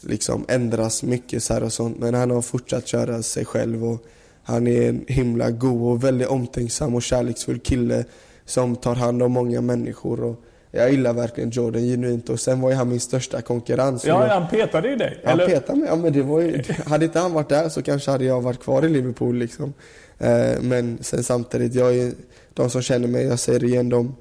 [0.00, 1.98] liksom ändras mycket så här och sånt.
[1.98, 4.06] Men han har fortsatt köra sig själv och
[4.42, 8.04] han är en himla god och väldigt omtänksam och kärleksfull kille
[8.44, 10.24] som tar hand om många människor.
[10.24, 10.42] Och,
[10.76, 14.04] jag gillar verkligen Jordan genuint och sen var ju han min största konkurrens.
[14.04, 15.20] Ja, han petade ju dig.
[15.24, 15.46] Han eller?
[15.46, 18.24] petade mig, ja men det var ju, hade inte han varit där så kanske hade
[18.24, 19.74] jag varit kvar i Liverpool liksom.
[20.18, 22.12] Eh, men sen samtidigt, jag är,
[22.54, 24.16] de som känner mig, jag säger det igen, de,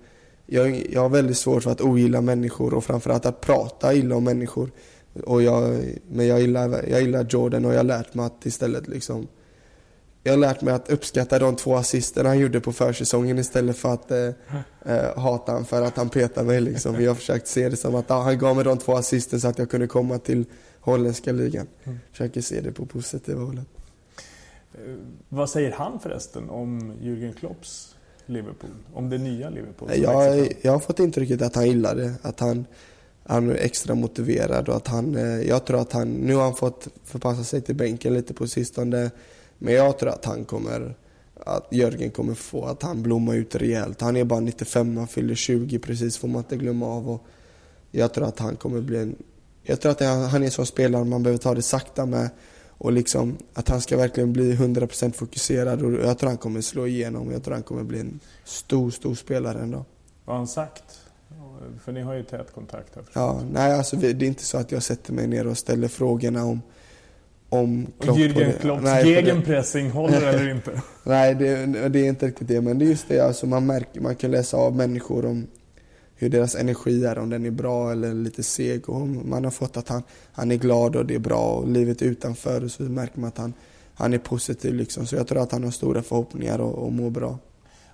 [0.46, 4.24] jag, jag har väldigt svårt för att ogilla människor och framförallt att prata illa om
[4.24, 4.72] människor.
[5.24, 5.80] Och jag,
[6.12, 9.28] men jag gillar, jag gillar Jordan och jag har lärt mig att istället liksom
[10.26, 13.94] jag har lärt mig att uppskatta de två assisterna han gjorde på försäsongen istället för
[13.94, 14.30] att eh,
[14.86, 16.62] eh, hata honom för att han petade mig.
[16.62, 16.96] Liksom.
[16.96, 19.48] Vi har försökt se det som att ah, han gav mig de två assisterna så
[19.48, 20.46] att jag kunde komma till
[20.80, 21.68] holländska ligan.
[21.84, 22.00] Mm.
[22.12, 23.68] Försöker se det på positiva hållet.
[24.74, 24.96] Eh,
[25.30, 28.70] vad säger han förresten om Jürgen Klopps Liverpool?
[28.94, 29.90] Om det nya Liverpool?
[29.96, 32.14] Jag, jag har fått intrycket att han gillar det.
[32.22, 32.66] Att han,
[33.24, 36.56] han är extra motiverad och att han, eh, jag tror att han, nu har han
[36.56, 39.12] fått förpassa sig till bänken lite på sistone.
[39.58, 40.96] Men jag tror att han kommer,
[41.46, 44.02] att Jörgen kommer få att han blommar ut rejält.
[44.02, 47.10] Han är bara 95, han fyller 20 precis, får man inte glömma av.
[47.10, 47.24] Och
[47.91, 49.15] jag tror att han kommer bli en...
[49.63, 52.30] Jag tror att han är så spelare man behöver ta det sakta med.
[52.78, 56.88] Och liksom att han ska verkligen bli 100% fokuserad och jag tror han kommer slå
[56.88, 57.32] igenom.
[57.32, 59.86] Jag tror han kommer bli en stor, stor spelare ändå.
[60.26, 60.84] Vad har han sagt?
[61.84, 63.06] för ni har ju tät kontakt här.
[63.13, 66.46] Ja, nej alltså det är inte så att jag sätter mig ner och ställer frågorna
[66.46, 66.62] om
[67.56, 70.82] om Klopp Jürgen Klopps gegenpressing håller eller inte?
[71.04, 72.62] nej, det, det, är inte riktigt det.
[72.62, 75.48] Men det är just det, alltså man märker, man kan läsa av människor om
[76.15, 78.89] hur deras energi är, om den är bra eller lite seg.
[78.89, 82.02] Och man har fått att han, han är glad och det är bra och livet
[82.02, 83.54] utanför och så märker man att han,
[83.94, 85.06] han är positiv liksom.
[85.06, 87.38] Så jag tror att han har stora förhoppningar och, och mår bra.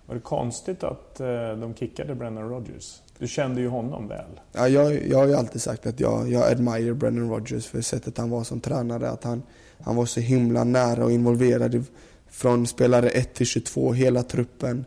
[0.06, 1.28] Var det konstigt att eh,
[1.62, 3.02] de kickade Brennan Rodgers?
[3.22, 4.40] Du kände ju honom väl.
[4.52, 8.18] Ja, jag, jag har ju alltid sagt att jag, jag admire Brennan Rodgers för sättet
[8.18, 9.10] han var som tränare.
[9.10, 9.44] Att han,
[9.80, 11.84] han var så himla nära och involverad
[12.30, 14.86] från spelare 1 till 22, hela truppen.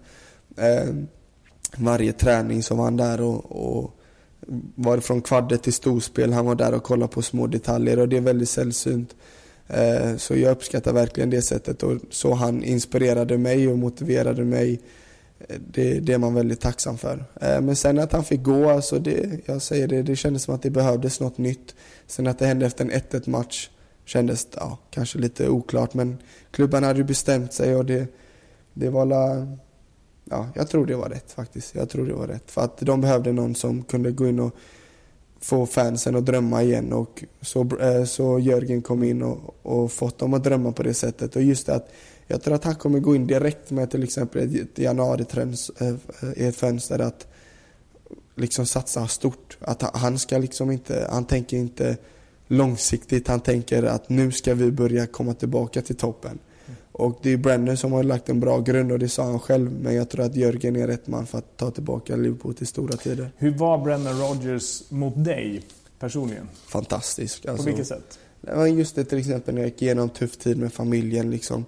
[0.56, 0.94] Eh,
[1.76, 3.96] varje träning så var han där och, och
[4.74, 6.32] var från kvaddet till storspel.
[6.32, 9.14] Han var där och kollade på små detaljer och det är väldigt sällsynt.
[9.66, 14.80] Eh, så jag uppskattar verkligen det sättet och så han inspirerade mig och motiverade mig
[15.48, 17.24] Eh, det, det, är man väldigt tacksam för.
[17.40, 20.54] Eh, men sen att han fick gå, alltså det, jag säger det, det kändes som
[20.54, 21.74] att det behövdes något nytt.
[22.06, 23.70] Sen att det hände efter en 1-1 match
[24.04, 26.18] kändes ja, kanske lite oklart men
[26.50, 28.06] klubban hade ju bestämt sig och det,
[28.74, 29.46] det var la,
[30.24, 31.74] ja, jag tror det var rätt faktiskt.
[31.74, 32.50] Jag tror det var rätt.
[32.50, 34.54] För att de behövde någon som kunde gå in och
[35.40, 40.18] få fansen att drömma igen och så, eh, så Jörgen kom in och, och fått
[40.18, 41.36] dem att drömma på det sättet.
[41.36, 41.92] Och just det att
[42.26, 47.26] jag tror att han kommer gå in direkt med till exempel ett januari-fönster eh, att
[48.34, 49.58] liksom satsa stort.
[49.60, 51.96] Att han ska liksom inte, han tänker inte
[52.46, 56.38] långsiktigt, han tänker att nu ska vi börja komma tillbaka till toppen.
[56.92, 59.72] Och det är Brenner som har lagt en bra grund och det sa han själv.
[59.82, 62.96] Men jag tror att Jörgen är rätt man för att ta tillbaka Liverpool till stora
[62.96, 63.30] tider.
[63.36, 65.62] Hur var Brennan Rodgers mot dig
[65.98, 66.48] personligen?
[66.66, 67.46] Fantastisk.
[67.46, 68.18] Alltså, På vilket sätt?
[68.76, 71.30] Just det till exempel när jag gick igenom tuff tid med familjen.
[71.30, 71.64] Liksom.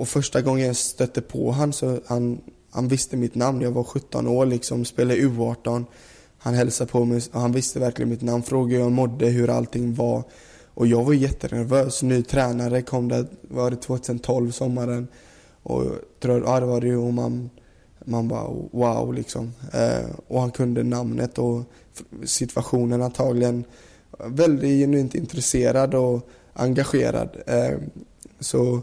[0.00, 3.60] Och första gången jag stötte på han så han, han visste mitt namn.
[3.60, 5.84] Jag var 17 år liksom, spelade U18.
[6.38, 8.42] Han hälsade på mig och han visste verkligen mitt namn.
[8.42, 10.22] Frågade hur jag mådde, hur allting var.
[10.74, 12.02] Och jag var jättenervös.
[12.02, 15.08] Ny tränare kom det, var det 2012, sommaren.
[15.62, 15.84] Och
[16.20, 17.50] tror, ja, det var det och man,
[18.04, 19.52] man bara wow liksom.
[19.72, 21.62] Eh, och han kunde namnet och
[22.24, 23.64] situationen antagligen.
[24.18, 27.36] Väldigt genuint intresserad och engagerad.
[27.46, 27.78] Eh,
[28.40, 28.82] så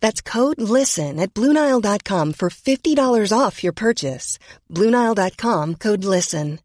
[0.00, 4.38] That's code LISTEN at Bluenile.com for $50 off your purchase.
[4.70, 6.58] Bluenile.com code LISTEN.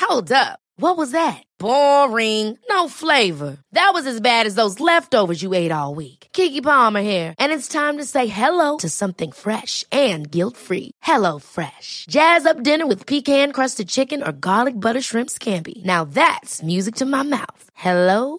[0.00, 0.58] Hold up.
[0.80, 1.42] What was that?
[1.58, 2.56] Boring.
[2.70, 3.58] No flavor.
[3.72, 6.28] That was as bad as those leftovers you ate all week.
[6.32, 10.92] Kiki Palmer here, and it's time to say hello to something fresh and guilt free.
[11.02, 12.06] Hello, Fresh.
[12.08, 15.84] Jazz up dinner with pecan crusted chicken or garlic butter shrimp scampi.
[15.84, 17.70] Now that's music to my mouth.
[17.74, 18.38] Hello?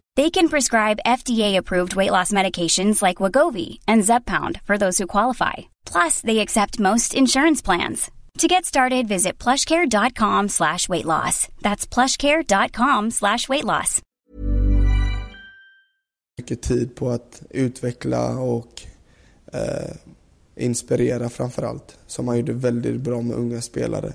[0.17, 5.53] They can prescribe FDA-approved weight loss medications like Wagovi and Zeppound for those who qualify.
[5.85, 8.11] Plus, they accept most insurance plans.
[8.39, 11.47] To get started, visit plushcare.com slash weight loss.
[11.61, 14.01] That's plushcare.com slash weight loss.
[16.37, 18.81] Mycket tid på att utveckla och
[19.53, 19.95] eh,
[20.55, 21.97] inspirera framförallt.
[22.07, 24.13] Som han gjorde väldigt bra med unga spelare.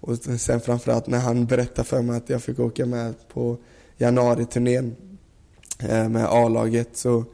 [0.00, 3.58] Och sen framförallt när han berättade för mig att jag fick åka med på
[3.98, 4.96] januari-turnén
[5.88, 6.88] Eh, med A-laget.
[6.92, 7.24] Så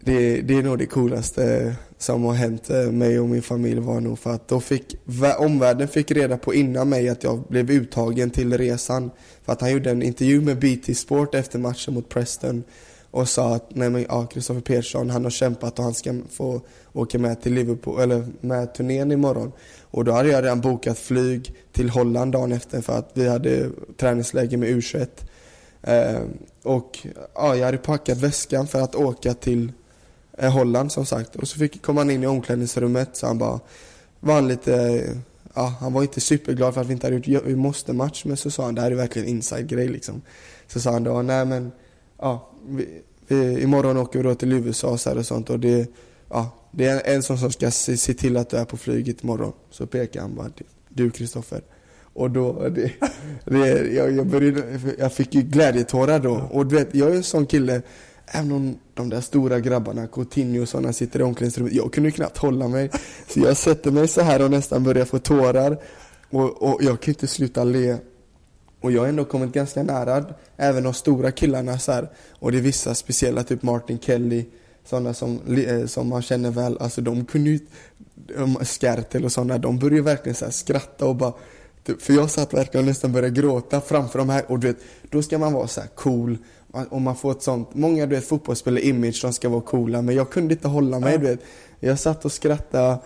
[0.00, 4.00] det, det är nog det coolaste som har hänt eh, mig och min familj var
[4.00, 4.96] nog för att då fick
[5.38, 9.10] omvärlden fick reda på innan mig att jag blev uttagen till resan.
[9.44, 12.64] För att han gjorde en intervju med BT Sport efter matchen mot Preston
[13.10, 16.60] och sa att nej men ja, Kristoffer Persson han har kämpat och han ska få
[16.92, 19.52] åka med till Liverpool, eller med turnén imorgon.
[19.82, 23.70] Och då hade jag redan bokat flyg till Holland dagen efter för att vi hade
[23.96, 25.08] träningsläger med U21.
[25.82, 26.20] Eh,
[26.64, 29.72] och ja, jag hade packat väskan för att åka till
[30.38, 31.36] eh, Holland som sagt.
[31.36, 33.60] Och så fick, kom han in i omklädningsrummet så han bara
[34.20, 35.04] var han lite,
[35.54, 38.50] ja han var inte superglad för att vi inte hade gjort vi måste-match men så
[38.50, 40.22] sa han det här är verkligen inside-grej liksom.
[40.66, 41.72] Så sa han då, nej men,
[42.18, 45.90] ja, vi, vi, imorgon åker vi då till USA så här och sånt och det,
[46.28, 49.22] ja, det är en sån som ska se, se till att du är på flyget
[49.22, 49.52] imorgon.
[49.70, 50.50] Så pekar han bara,
[50.88, 51.62] du Kristoffer.
[52.14, 52.92] Och då, det,
[53.44, 54.62] det, jag, jag, började,
[54.98, 56.48] jag fick ju glädjetårar då.
[56.50, 57.82] Och du vet, jag är en sån kille,
[58.26, 62.12] även om de där stora grabbarna, Coutinho och sådana sitter i omklädningsrummet, jag kunde ju
[62.12, 62.90] knappt hålla mig.
[63.28, 65.78] Så jag sätter mig så här och nästan börjar få tårar.
[66.30, 67.96] Och, och jag kan inte sluta le.
[68.80, 70.24] Och jag har ändå kommit ganska nära
[70.56, 72.08] även de stora killarna så här.
[72.38, 74.44] Och det är vissa speciella, typ Martin Kelly,
[74.84, 77.58] sådana som, eh, som man känner väl, alltså de kunde ju,
[78.60, 81.32] Skertel och sådana, de började verkligen så skratta och bara
[81.98, 84.76] för jag satt verkligen och nästan började gråta framför de här och du vet,
[85.10, 86.38] då ska man vara så cool
[86.88, 90.14] och man får ett sånt, många du vet fotbollsspelare image, de ska vara coola men
[90.14, 91.40] jag kunde inte hålla mig du vet.
[91.80, 92.98] Jag satt och skrattade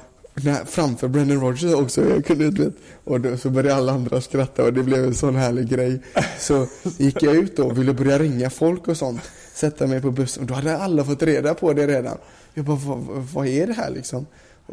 [0.44, 2.74] när, framför Brendan Rodgers också, jag kunde vet.
[3.04, 6.00] Och då, så började alla andra skratta och det blev en sån härlig grej.
[6.38, 6.66] Så
[6.98, 9.20] gick jag ut då och ville börja ringa folk och sånt,
[9.54, 12.18] sätta mig på bussen och då hade alla fått reda på det redan.
[12.54, 12.98] Jag bara, vad,
[13.34, 14.26] vad är det här liksom?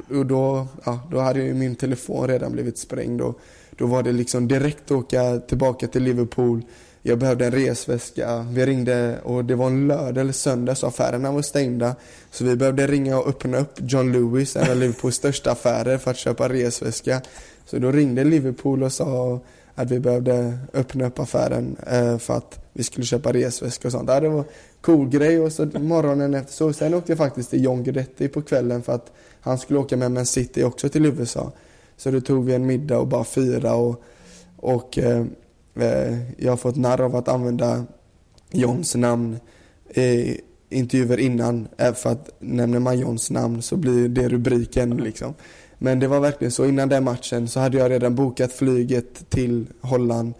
[0.09, 3.39] Och då, ja, då hade ju min telefon redan blivit sprängd och
[3.77, 6.61] då var det liksom direkt åka tillbaka till Liverpool.
[7.01, 8.45] Jag behövde en resväska.
[8.51, 11.95] Vi ringde och det var en lördag eller söndag så affärerna var stängda.
[12.31, 16.11] Så vi behövde ringa och öppna upp John Lewis, en av Liverpools största affärer för
[16.11, 17.21] att köpa resväska.
[17.65, 19.39] Så då ringde Liverpool och sa
[19.75, 24.07] att vi behövde öppna upp affären eh, för att vi skulle köpa resväska och sånt.
[24.07, 24.45] det var en
[24.81, 26.73] cool grej och så morgonen efter så.
[26.73, 29.11] Sen åkte jag faktiskt till John Guidetti på kvällen för att
[29.41, 31.51] han skulle åka med Man City också till USA.
[31.97, 34.03] Så då tog vi en middag och bara fira och,
[34.57, 35.25] och eh,
[35.75, 37.85] eh, jag har fått narr av att använda
[38.51, 39.37] Johns namn
[39.95, 41.67] i intervjuer innan.
[41.77, 45.33] Eh, för att nämner man Johns namn så blir det rubriken liksom.
[45.77, 46.65] Men det var verkligen så.
[46.65, 50.33] Innan den matchen så hade jag redan bokat flyget till Holland.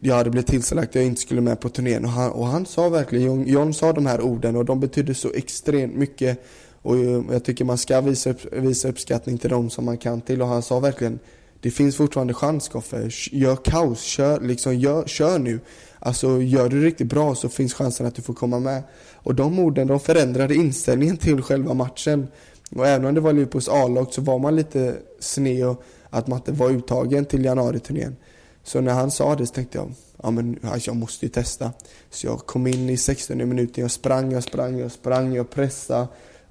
[0.00, 2.66] Jag hade blivit tillsagd att jag inte skulle med på turnén och han, och han
[2.66, 6.44] sa verkligen, John, John sa de här orden och de betydde så extremt mycket
[6.86, 10.20] och eh, jag tycker man ska visa, upp, visa uppskattning till dem som man kan
[10.20, 10.42] till.
[10.42, 11.18] Och han sa verkligen,
[11.60, 13.10] det finns fortfarande chans Koffe.
[13.32, 15.60] Gör kaos, kör, liksom, gör, kör nu.
[15.98, 18.82] Alltså gör du det riktigt bra så finns chansen att du får komma med.
[19.14, 22.28] Och de orden, de förändrade inställningen till själva matchen.
[22.76, 26.38] Och även om det var Liverpools A-lag så var man lite sned och att man
[26.38, 28.16] inte var uttagen till januariturnén.
[28.64, 31.72] Så när han sa det så tänkte jag, ja men alltså, jag måste ju testa.
[32.10, 36.06] Så jag kom in i 16 minuten, jag sprang, jag sprang, jag sprang, jag pressade.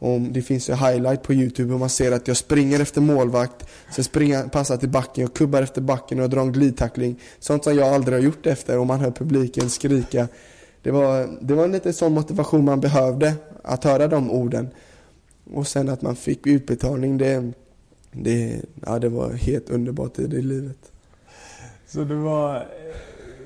[0.05, 3.67] Om det finns ju highlight på Youtube och man ser att jag springer efter målvakt,
[3.95, 7.19] sen springer, passar till backen, jag kubbar efter backen och drar en glidtackling.
[7.39, 10.27] Sånt som jag aldrig har gjort efter och man hör publiken skrika.
[10.81, 14.69] Det var, det var lite sån motivation man behövde, att höra de orden.
[15.53, 17.51] Och sen att man fick utbetalning, det,
[18.11, 20.91] det, ja, det var helt underbart tid i livet.
[21.87, 22.67] Så det var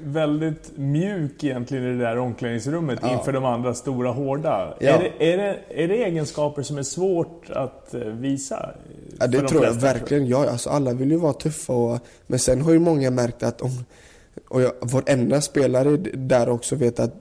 [0.04, 3.14] väldigt mjuk egentligen i det där omklädningsrummet ja.
[3.14, 4.78] inför de andra stora hårda.
[4.80, 4.90] Ja.
[4.90, 8.70] Är, det, är, det, är det egenskaper som är svårt att eh, visa?
[9.20, 10.28] Ja, det tror jag verkligen.
[10.28, 13.62] Ja, alltså alla vill ju vara tuffa och, men sen har ju många märkt att
[13.62, 13.72] om,
[14.48, 17.14] och jag, varenda spelare där också vet att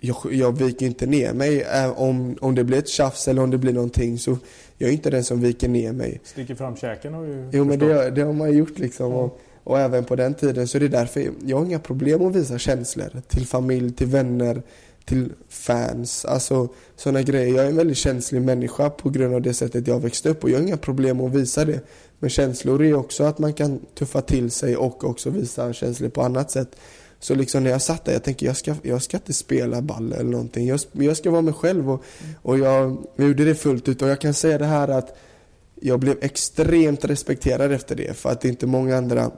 [0.00, 1.62] jag, jag viker inte ner mig.
[1.62, 4.36] Äh, om, om det blir ett tjafs eller om det blir någonting så
[4.78, 6.20] jag är inte den som viker ner mig.
[6.24, 9.06] Sticker fram käken har ju Jo men det, det, har man gjort liksom.
[9.06, 9.18] Mm.
[9.18, 12.36] Och, och även på den tiden så är det därför jag har inga problem att
[12.36, 14.62] visa känslor till familj, till vänner,
[15.04, 16.24] till fans.
[16.24, 17.54] Alltså sådana grejer.
[17.56, 20.50] Jag är en väldigt känslig människa på grund av det sättet jag växte upp och
[20.50, 21.80] jag har inga problem att visa det.
[22.18, 26.22] Men känslor är också att man kan tuffa till sig och också visa känslor på
[26.22, 26.76] annat sätt.
[27.20, 30.12] Så liksom när jag satt där, jag tänker jag ska, jag ska inte spela ball
[30.12, 30.66] eller någonting.
[30.66, 32.04] Jag, jag ska vara mig själv och,
[32.42, 34.02] och jag, jag gjorde det fullt ut.
[34.02, 35.16] Och jag kan säga det här att
[35.80, 38.16] jag blev extremt respekterad efter det.
[38.16, 39.30] För att det är inte många andra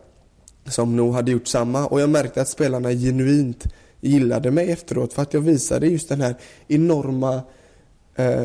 [0.71, 1.87] som nog hade gjort samma.
[1.87, 3.67] Och jag märkte att spelarna genuint
[4.01, 6.35] gillade mig efteråt för att jag visade just den här
[6.69, 7.43] enorma
[8.15, 8.43] eh,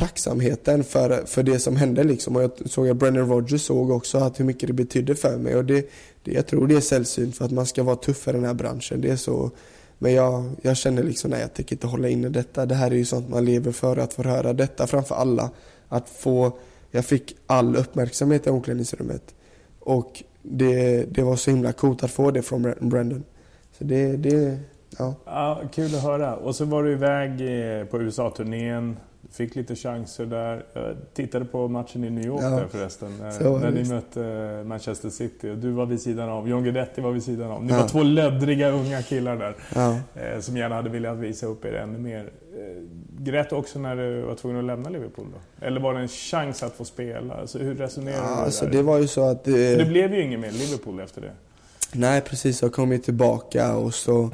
[0.00, 2.36] tacksamheten för, för det som hände liksom.
[2.36, 5.56] Och jag såg att Brennan Rogers såg också att hur mycket det betydde för mig.
[5.56, 5.90] Och det,
[6.24, 8.54] det, jag tror det är sällsynt för att man ska vara tuff i den här
[8.54, 9.00] branschen.
[9.00, 9.50] Det är så.
[9.98, 12.66] Men jag, jag känner liksom, nej jag tänker inte hålla inne detta.
[12.66, 15.50] Det här är ju sånt man lever för, att få höra detta framför alla.
[15.88, 16.58] Att få,
[16.90, 19.34] jag fick all uppmärksamhet i omklädningsrummet.
[19.80, 23.24] Och det, det var så himla coolt att få det från Brandon.
[23.78, 24.58] Så det, det
[24.98, 25.14] ja.
[25.24, 25.60] ja.
[25.72, 26.36] Kul att höra.
[26.36, 28.96] Och så var du iväg eh, på USA-turnén.
[29.32, 30.64] Fick lite chanser där.
[30.74, 32.50] Jag tittade på matchen i New York ja.
[32.50, 33.18] där förresten.
[33.18, 35.50] När, när ni mötte eh, Manchester City.
[35.50, 36.48] Och du var vid sidan av.
[36.48, 37.64] John Guidetti var vid sidan av.
[37.64, 37.80] Ni ja.
[37.80, 39.54] var två löddriga unga killar där.
[40.14, 42.30] Eh, som gärna hade velat visa upp er ännu mer.
[43.18, 45.66] Grät du också när du var tvungen att lämna Liverpool då?
[45.66, 47.34] Eller var det en chans att få spela?
[47.34, 48.42] Alltså, hur resonerade ja, du?
[48.42, 49.44] Alltså, det var ju så att...
[49.44, 49.76] Det...
[49.76, 51.32] det blev ju inget mer Liverpool efter det.
[51.92, 54.30] Nej precis, jag kom ju tillbaka och så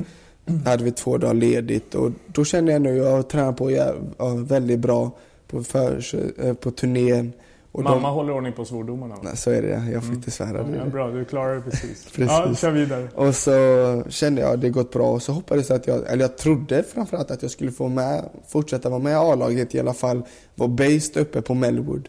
[0.65, 3.95] hade vi två dagar ledigt och då kände jag nu, jag har tränat på ja,
[4.37, 5.11] väldigt bra
[5.47, 6.03] på, för,
[6.45, 7.33] eh, på turnén.
[7.77, 8.15] Och Mamma de...
[8.15, 9.21] håller ordning på svordomarna va?
[9.25, 10.13] Nej, så är det Jag får mm.
[10.13, 10.67] inte svära.
[10.77, 12.05] Ja, bra, du klarar det precis.
[12.15, 12.29] precis.
[12.29, 13.09] Ja, kör vidare.
[13.15, 16.39] Och så kände jag att det gått bra och så hoppades att jag, eller jag
[16.39, 20.23] trodde framförallt att jag skulle få med, fortsätta vara med i A-laget i alla fall.
[20.55, 22.09] Vara based uppe på Melwood.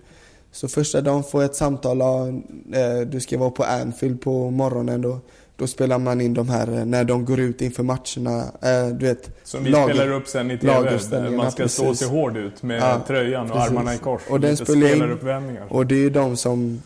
[0.51, 5.01] Så första dagen får jag ett samtal, eh, du ska vara på Anfield på morgonen
[5.01, 5.19] då.
[5.57, 8.51] Då spelar man in de här eh, när de går ut inför matcherna.
[8.61, 11.29] Eh, du vet, Som vi lager, spelar upp sen i TV.
[11.29, 13.71] Man ska stå sig hård ut med ja, tröjan och precis.
[13.71, 14.21] armarna i kors.
[14.29, 16.81] Och den spelar in, Och det är ju de som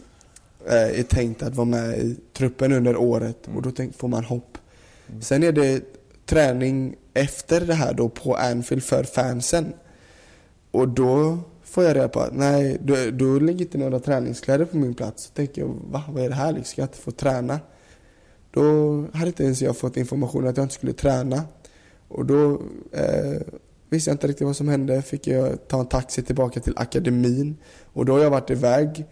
[0.67, 3.47] eh, är tänkt att vara med i truppen under året.
[3.47, 3.57] Mm.
[3.57, 4.57] Och då tänk, får man hopp.
[5.09, 5.22] Mm.
[5.22, 5.82] Sen är det
[6.26, 9.74] träning efter det här då på Anfield för fansen.
[10.72, 14.78] Och då får jag reda på att nej, då, då ligger inte några träningskläder på
[14.78, 15.24] min plats.
[15.24, 16.65] Så tänker jag, va, vad är det här liksom?
[16.65, 17.59] Ska jag inte få träna?
[18.52, 21.43] Då hade inte ens jag fått information att jag inte skulle träna.
[22.08, 23.41] Och då eh,
[23.89, 25.02] visste jag inte riktigt vad som hände.
[25.02, 27.58] Fick jag ta en taxi tillbaka till akademin.
[27.93, 29.06] Och då har jag varit iväg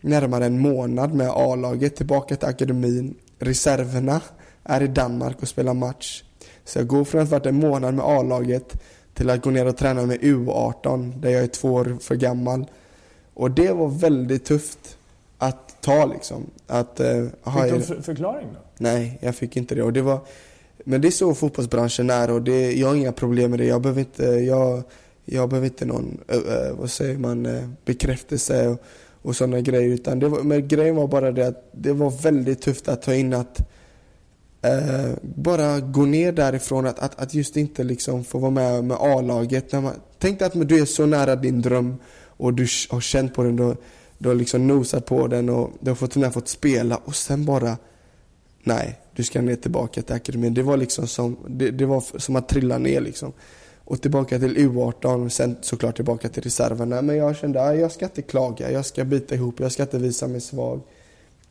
[0.00, 3.14] närmare en månad med A-laget tillbaka till akademin.
[3.38, 4.20] Reserverna
[4.64, 6.24] är i Danmark och spelar match.
[6.64, 8.82] Så jag går från att ha varit en månad med A-laget
[9.14, 12.66] till att gå ner och träna med U18 där jag är två år för gammal.
[13.34, 14.93] Och det var väldigt tufft
[15.84, 16.50] ta liksom.
[16.66, 18.58] Att, uh, Fick du en förklaring då?
[18.78, 19.82] Nej, jag fick inte det.
[19.82, 20.20] Och det var,
[20.84, 23.64] men det är så fotbollsbranschen är och det, jag har inga problem med det.
[23.66, 24.82] Jag behöver inte, jag,
[25.24, 28.82] jag behöver inte någon, uh, vad säger man, uh, bekräftelse och,
[29.22, 29.88] och sådana grejer.
[29.88, 33.14] Utan det var, men grejen var bara det att det var väldigt tufft att ta
[33.14, 33.60] in att
[34.66, 38.96] uh, bara gå ner därifrån, att, att, att just inte liksom få vara med med
[39.00, 39.74] A-laget.
[40.18, 41.96] Tänk dig att du är så nära din dröm
[42.36, 43.56] och du har känt på den.
[43.56, 43.76] Du,
[44.18, 47.76] du har liksom nosat på den och du har fått, fått spela och sen bara
[48.64, 50.54] nej, du ska ner tillbaka till akademin.
[50.54, 53.32] Det var liksom som, det, det var som att trilla ner liksom.
[53.84, 57.02] Och tillbaka till U18 sen såklart tillbaka till reserverna.
[57.02, 59.98] Men jag kände att jag ska inte klaga, jag ska bita ihop, jag ska inte
[59.98, 60.80] visa mig svag.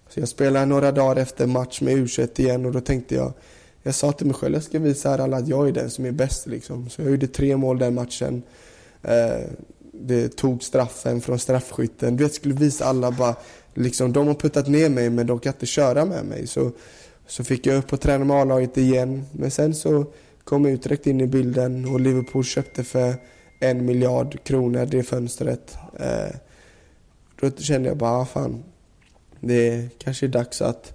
[0.10, 3.34] Så jag spelade några dagar efter match med U21 igen och då tänkte jag,
[3.84, 6.06] jag sa till mig själv, jag ska visa här alla att jag är den som
[6.06, 6.90] är bäst liksom.
[6.90, 8.44] Så jag gjorde tre mål den matchen.
[9.02, 9.50] Eh,
[10.08, 12.18] det tog straffen från straffskytten.
[12.18, 13.36] Du vet, skulle visa alla bara,
[13.74, 16.48] liksom, de har puttat ner mig men de kan inte köra med mig.
[16.48, 16.72] Så,
[17.28, 19.26] så fick jag upp och träna med A-laget igen.
[19.32, 20.06] Men sen så
[20.44, 23.16] kom jag ut direkt in i bilden och Liverpool köpte för
[23.60, 25.78] en miljard kronor det fönstret.
[26.00, 26.36] Eh,
[27.40, 28.64] då kände jag bara, ah, fan,
[29.40, 30.94] det kanske är dags att...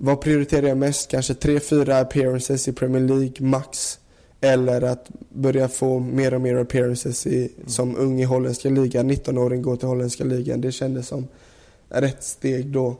[0.00, 1.10] Vad prioriterar jag mest?
[1.10, 3.98] Kanske tre, fyra appearances i Premier League max.
[4.40, 7.68] Eller att börja få mer och mer appearances i, mm.
[7.68, 9.10] som ung i holländska ligan.
[9.10, 10.60] 19-åring går till holländska ligan.
[10.60, 11.28] Det kändes som
[11.88, 12.96] rätt steg då.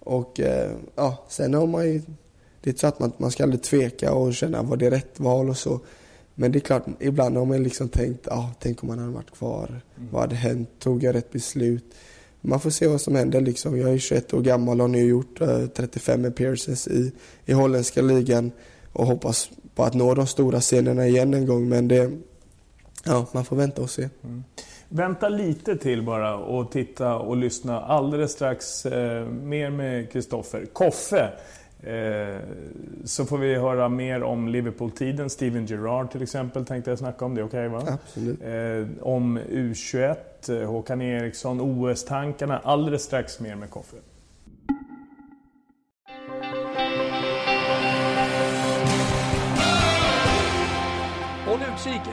[0.00, 2.02] Och eh, ja, sen har man ju...
[2.60, 5.50] Det är så att man, man ska aldrig tveka och känna var det rätt val
[5.50, 5.80] och så.
[6.34, 9.30] Men det är klart, ibland har man liksom tänkt, ja, tänk om man hade varit
[9.30, 9.66] kvar.
[9.68, 10.08] Mm.
[10.12, 10.68] Vad hade hänt?
[10.78, 11.94] Tog jag rätt beslut?
[12.40, 13.78] Man får se vad som händer liksom.
[13.78, 17.12] Jag är 21 år gammal och har nu gjort uh, 35 appearances i,
[17.44, 18.52] i holländska ligan
[18.92, 21.68] och hoppas på att nå de stora scenerna igen en gång.
[21.68, 22.10] Men det,
[23.04, 24.08] ja, man får vänta och se.
[24.24, 24.44] Mm.
[24.88, 30.66] Vänta lite till bara och titta och lyssna alldeles strax eh, mer med Kristoffer.
[30.72, 31.32] Koffe,
[31.82, 32.38] eh,
[33.04, 35.30] så får vi höra mer om Liverpool-tiden.
[35.30, 37.34] Steven Gerrard till exempel tänkte jag snacka om.
[37.34, 37.98] Det är okej okay, va?
[38.04, 38.42] Absolut.
[38.42, 40.16] Eh, om U21,
[40.48, 42.58] eh, Håkan Eriksson, OS-tankarna.
[42.58, 43.96] Alldeles strax mer med Koffe.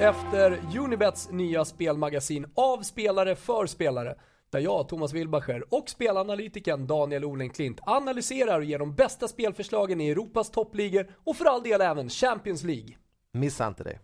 [0.01, 4.15] Efter Unibets nya spelmagasin av spelare för spelare.
[4.49, 10.09] Där jag, Thomas Wilbacher och spelanalytikern Daniel Olenklint analyserar och ger de bästa spelförslagen i
[10.09, 12.95] Europas toppligor och för all del även Champions League.
[13.33, 13.99] Missa inte det.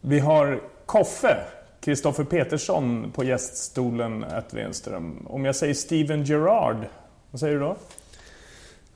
[0.00, 5.26] Vi har Koffe Kristoffer Petersson på gäststolen at Wenström.
[5.26, 6.86] Om jag säger Steven Gerrard,
[7.30, 7.76] vad säger du då?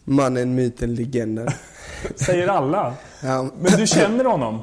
[0.05, 1.49] Mannen, myten, legenden.
[2.17, 2.95] säger alla?
[3.23, 3.51] Ja.
[3.61, 4.63] Men du känner honom?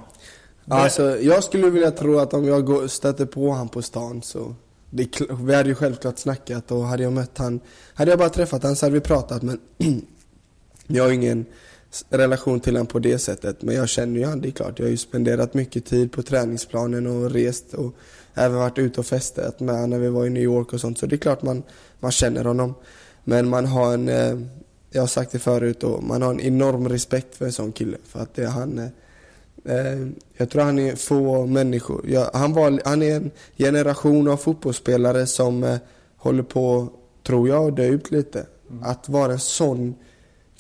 [0.67, 4.55] Alltså, jag skulle vilja tro att om jag stöter på honom på stan så...
[4.93, 7.59] Det, vi hade ju självklart snackat och hade jag mött han,
[7.93, 9.59] Hade jag bara träffat honom så hade vi pratat men...
[10.87, 11.45] jag har ingen
[12.09, 13.61] relation till honom på det sättet.
[13.61, 14.79] Men jag känner ju honom, det är klart.
[14.79, 17.95] Jag har ju spenderat mycket tid på träningsplanen och rest och
[18.33, 20.97] även varit ute och festat med honom när vi var i New York och sånt.
[20.97, 21.63] Så det är klart man,
[21.99, 22.73] man känner honom.
[23.23, 24.39] Men man har en, eh,
[24.91, 27.97] jag har sagt det förut, och man har en enorm respekt för en sån kille.
[28.07, 28.91] För att det, han,
[29.65, 32.29] Eh, jag tror han är få människor.
[32.33, 35.77] Han, var, han är en generation av fotbollsspelare som eh,
[36.17, 36.87] håller på,
[37.27, 38.45] tror jag, att dö ut lite.
[38.69, 38.83] Mm.
[38.83, 39.95] Att vara en sån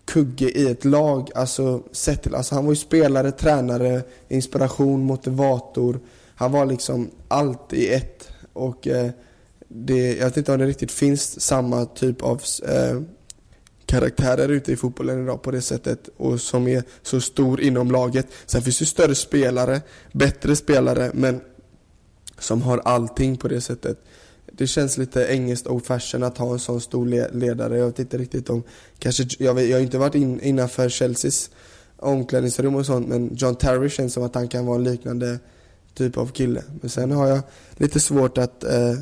[0.05, 1.29] kugge i ett lag.
[1.35, 5.99] Alltså, sett, till, alltså han var ju spelare, tränare, inspiration, motivator.
[6.35, 8.29] Han var liksom allt i ett.
[8.53, 9.11] Och eh,
[9.67, 13.01] det, jag vet inte om det riktigt finns samma typ av eh,
[13.85, 18.27] karaktärer ute i fotbollen idag på det sättet och som är så stor inom laget.
[18.45, 19.81] Sen finns det större spelare,
[20.11, 21.41] bättre spelare, men
[22.39, 23.97] som har allting på det sättet.
[24.57, 27.77] Det känns lite engelskt old fashion att ha en sån stor ledare.
[27.77, 28.63] Jag vet inte riktigt om,
[28.99, 31.49] kanske, jag, vet, jag har inte varit in, innanför Chelseas
[31.97, 35.39] omklädningsrum och sånt, men John Terry känns som att han kan vara en liknande
[35.93, 36.63] typ av kille.
[36.81, 37.39] Men sen har jag
[37.77, 38.93] lite svårt att eh,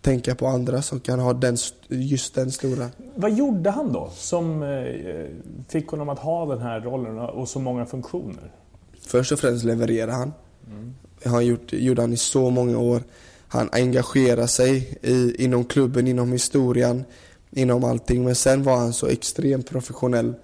[0.00, 1.56] tänka på andra som kan ha den,
[1.88, 2.90] just den stora.
[3.14, 5.26] Vad gjorde han då som eh,
[5.68, 8.52] fick honom att ha den här rollen och så många funktioner?
[9.00, 10.32] Först och främst levererade han.
[10.66, 10.94] Mm.
[11.24, 13.02] Han gjort, gjorde han i så många år.
[13.54, 17.04] Han engagerar sig i, inom klubben, inom historien,
[17.50, 18.24] inom allting.
[18.24, 20.34] Men sen var han så extremt professionell.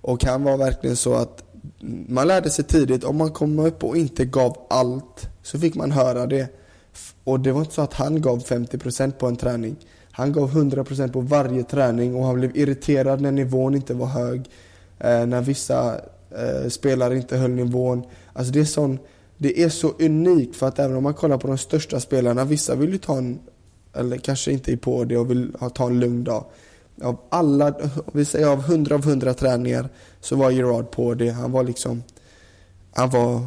[0.00, 1.42] Och han var verkligen så att
[2.08, 5.92] man lärde sig tidigt, om man kom upp och inte gav allt så fick man
[5.92, 6.48] höra det.
[7.24, 9.76] Och det var inte så att han gav 50% på en träning.
[10.10, 14.50] Han gav 100% på varje träning och han blev irriterad när nivån inte var hög.
[14.98, 16.00] Eh, när vissa
[16.30, 18.02] eh, spelare inte höll nivån.
[18.32, 18.98] Alltså det är, sån,
[19.42, 22.74] det är så unikt för att även om man kollar på de största spelarna, vissa
[22.74, 23.40] vill ju ta en,
[23.94, 26.44] eller kanske inte är på det och vill ha, ta en lugn dag.
[27.02, 27.74] Av alla,
[28.12, 29.88] vi säger av 100 av 100 träningar
[30.20, 31.30] så var Gerard på det.
[31.30, 32.02] Han var liksom,
[32.92, 33.46] han var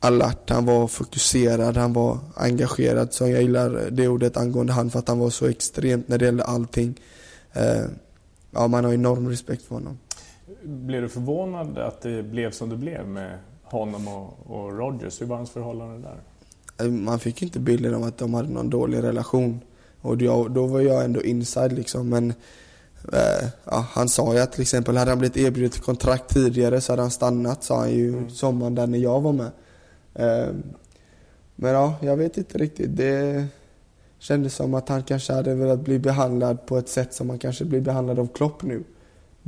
[0.00, 3.12] alert, han var fokuserad, han var engagerad.
[3.12, 6.24] Så jag gillar det ordet angående han för att han var så extremt när det
[6.24, 7.00] gällde allting.
[7.52, 7.84] Eh,
[8.50, 9.98] ja, man har enorm respekt för honom.
[10.62, 13.38] Blev du förvånad att det blev som det blev med
[13.70, 15.20] honom och, och Rogers?
[15.20, 16.20] Hur var hans förhållande där?
[16.86, 19.60] Eh, man fick inte bilden av att de hade någon dålig relation.
[20.00, 22.08] Och då, då var jag ändå inside liksom.
[22.08, 22.30] Men
[23.12, 26.92] eh, ja, han sa ju att till exempel hade han blivit erbjudet kontrakt tidigare så
[26.92, 28.30] hade han stannat sa han ju mm.
[28.30, 29.50] sommaren där när jag var med.
[30.14, 30.62] Ehm,
[31.56, 32.96] men ja, jag vet inte riktigt.
[32.96, 33.46] Det
[34.18, 37.64] kändes som att han kanske hade velat bli behandlad på ett sätt som han kanske
[37.64, 38.84] blir behandlad av Klopp nu.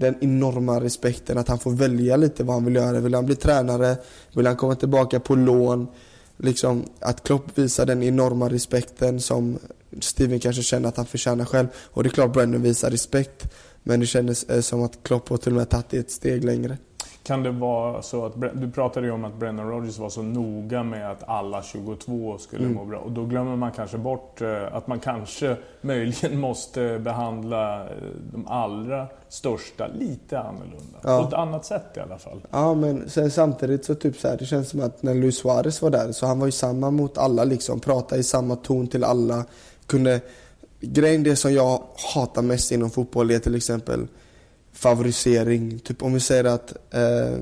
[0.01, 3.01] Den enorma respekten att han får välja lite vad han vill göra.
[3.01, 3.97] Vill han bli tränare?
[4.35, 5.87] Vill han komma tillbaka på lån?
[6.37, 9.59] Liksom att Klopp visar den enorma respekten som
[10.01, 11.69] Steven kanske känner att han förtjänar själv.
[11.77, 13.49] Och det är klart Brennan visar respekt.
[13.83, 16.45] Men det kändes eh, som att Klopp har till och med tagit det ett steg
[16.45, 16.79] längre.
[17.29, 20.83] Kan det vara så att, du pratade ju om att Brennan Rodgers var så noga
[20.83, 22.75] med att alla 22 skulle mm.
[22.75, 22.99] må bra.
[22.99, 27.87] Och då glömmer man kanske bort eh, att man kanske möjligen måste behandla eh,
[28.33, 30.99] de allra största lite annorlunda.
[31.03, 31.23] Ja.
[31.23, 32.41] På ett annat sätt i alla fall.
[32.51, 35.83] Ja, men sen samtidigt så typ så här, det känns som att när Luis Suarez
[35.83, 37.81] var där så han var ju samma mot alla liksom.
[37.81, 39.45] Pratade i samma ton till alla.
[39.87, 40.21] Kunde...
[40.81, 41.83] Grejen det som jag
[42.15, 44.07] hatar mest inom fotboll är till exempel
[44.79, 45.79] favorisering.
[45.79, 47.39] Typ om vi säger att eh,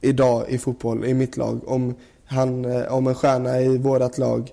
[0.00, 1.94] idag i fotboll, i mitt lag, om,
[2.24, 4.52] han, eh, om en stjärna i vårt lag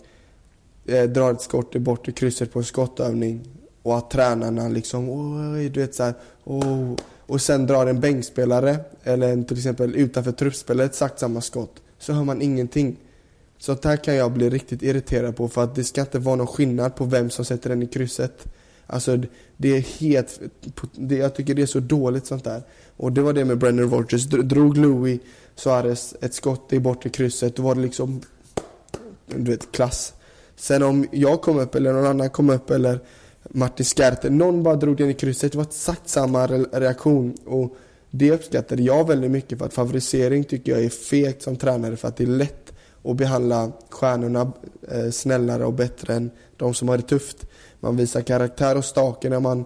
[0.85, 3.41] eh, drar ett skott i bortre krysset på en skottövning
[3.83, 9.31] och att tränarna liksom, oj, du vet såhär, oh, och sen drar en bänkspelare eller
[9.31, 12.97] en, till exempel utanför truppspelet exakt samma skott, så hör man ingenting.
[13.57, 16.47] Så här kan jag bli riktigt irriterad på för att det ska inte vara någon
[16.47, 18.47] skillnad på vem som sätter den i krysset.
[18.91, 19.17] Alltså
[19.57, 20.39] det är helt,
[20.95, 22.63] det, jag tycker det är så dåligt sånt där.
[22.97, 24.25] Och det var det med Brendan Rodgers.
[24.25, 25.21] Drog Louis
[25.55, 28.21] Suarez ett skott i bortre krysset, då var det liksom,
[29.27, 30.13] du vet, klass.
[30.55, 32.99] Sen om jag kom upp eller någon annan kom upp eller
[33.49, 37.37] Martin Skärte, någon bara drog den i krysset, det var exakt samma reaktion.
[37.45, 37.75] Och
[38.09, 42.07] det uppskattade jag väldigt mycket för att favorisering tycker jag är fegt som tränare för
[42.07, 42.73] att det är lätt
[43.03, 44.51] att behandla stjärnorna
[44.91, 47.45] eh, snällare och bättre än de som har det tufft.
[47.83, 49.65] Man visar karaktär och stake när man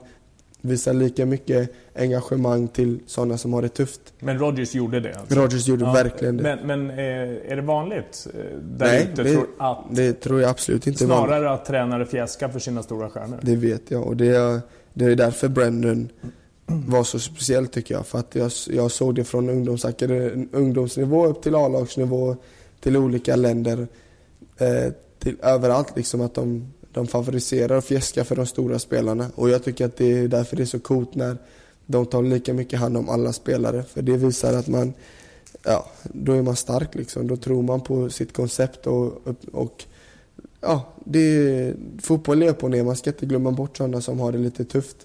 [0.61, 4.01] visar lika mycket engagemang till sådana som har det tufft.
[4.20, 5.16] Men Rogers gjorde det?
[5.16, 5.36] Alltså.
[5.36, 6.43] Rogers gjorde ja, verkligen det.
[6.43, 10.41] Men, men eh, är det vanligt eh, där Nej, ute, det, tror att, det tror
[10.41, 11.05] jag absolut inte.
[11.05, 13.39] Snarare att tränare fjäskar för sina stora stjärnor?
[13.41, 14.59] Det vet jag och det är,
[14.93, 16.09] det är därför Brendan
[16.66, 18.07] var så speciell tycker jag.
[18.07, 19.49] För att jag, jag såg det från
[20.51, 22.36] ungdomsnivå upp till A-lagsnivå,
[22.80, 23.88] till olika länder,
[24.57, 29.27] eh, till överallt liksom att de de favoriserar och fjäskar för de stora spelarna.
[29.35, 31.37] Och jag tycker att det är därför det är så coolt när
[31.85, 33.83] de tar lika mycket hand om alla spelare.
[33.83, 34.93] För det visar att man,
[35.63, 37.27] ja, då är man stark liksom.
[37.27, 39.83] Då tror man på sitt koncept och, och
[40.61, 42.83] ja, det är, fotboll är upp och ner.
[42.83, 44.97] Man ska inte glömma bort sådana som har det lite tufft.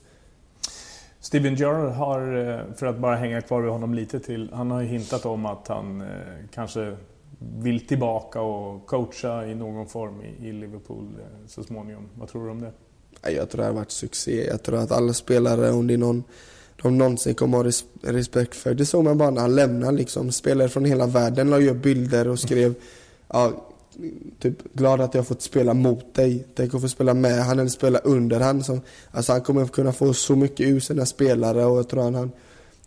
[1.20, 4.80] Steven Gerrard har, eh, för att bara hänga kvar vid honom lite till, han har
[4.80, 6.06] ju hintat om att han eh,
[6.54, 6.96] kanske
[7.40, 12.08] vill tillbaka och coacha i någon form i Liverpool eh, så småningom.
[12.14, 12.72] Vad tror du om det?
[13.32, 14.46] Jag tror det har varit succé.
[14.46, 16.24] Jag tror att alla spelare, om det är någon
[16.82, 17.64] de någonsin kommer ha
[18.12, 18.74] respekt för.
[18.74, 20.32] Det såg man bara när han lämnade liksom.
[20.32, 22.74] Spelare från hela världen la upp bilder och skrev
[23.28, 23.52] ja,
[24.38, 26.46] typ glad att jag fått spela mot dig.
[26.54, 28.64] Tänk att få spela med han eller spela under han.
[28.64, 28.80] Som,
[29.10, 32.30] alltså han kommer kunna få så mycket ur sina spelare och jag tror han, han,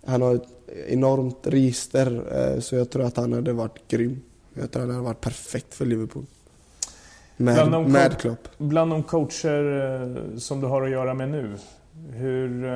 [0.06, 0.47] han har ett
[0.88, 2.24] enormt register.
[2.32, 4.22] Eh, så jag tror att han hade varit grym.
[4.54, 6.26] Jag tror han hade varit perfekt för Liverpool.
[7.38, 8.47] Med, bland de, med Klopp.
[8.58, 9.82] Bland de coacher
[10.32, 11.58] eh, som du har att göra med nu,
[12.10, 12.72] hur eh,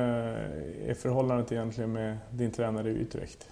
[0.90, 3.46] är förhållandet egentligen med din tränare i Utrecht?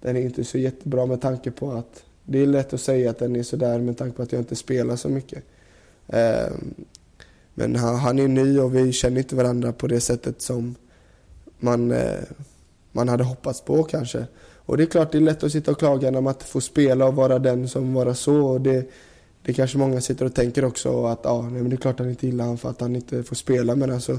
[0.00, 3.18] Den är inte så jättebra med tanke på att det är lätt att säga att
[3.18, 5.44] den är sådär med tanke på att jag inte spelar så mycket.
[7.54, 10.74] Men han är ny och vi känner inte varandra på det sättet som
[11.58, 11.94] man,
[12.92, 14.26] man hade hoppats på kanske.
[14.68, 16.60] Och det är klart, det är lätt att sitta och klaga när man inte får
[16.60, 18.46] spela och vara den som vara så.
[18.46, 18.90] Och det,
[19.42, 22.10] det kanske många sitter och tänker också att ja, nej, men det är klart han
[22.10, 23.76] inte gillar han för att han inte får spela.
[23.76, 24.18] Men alltså,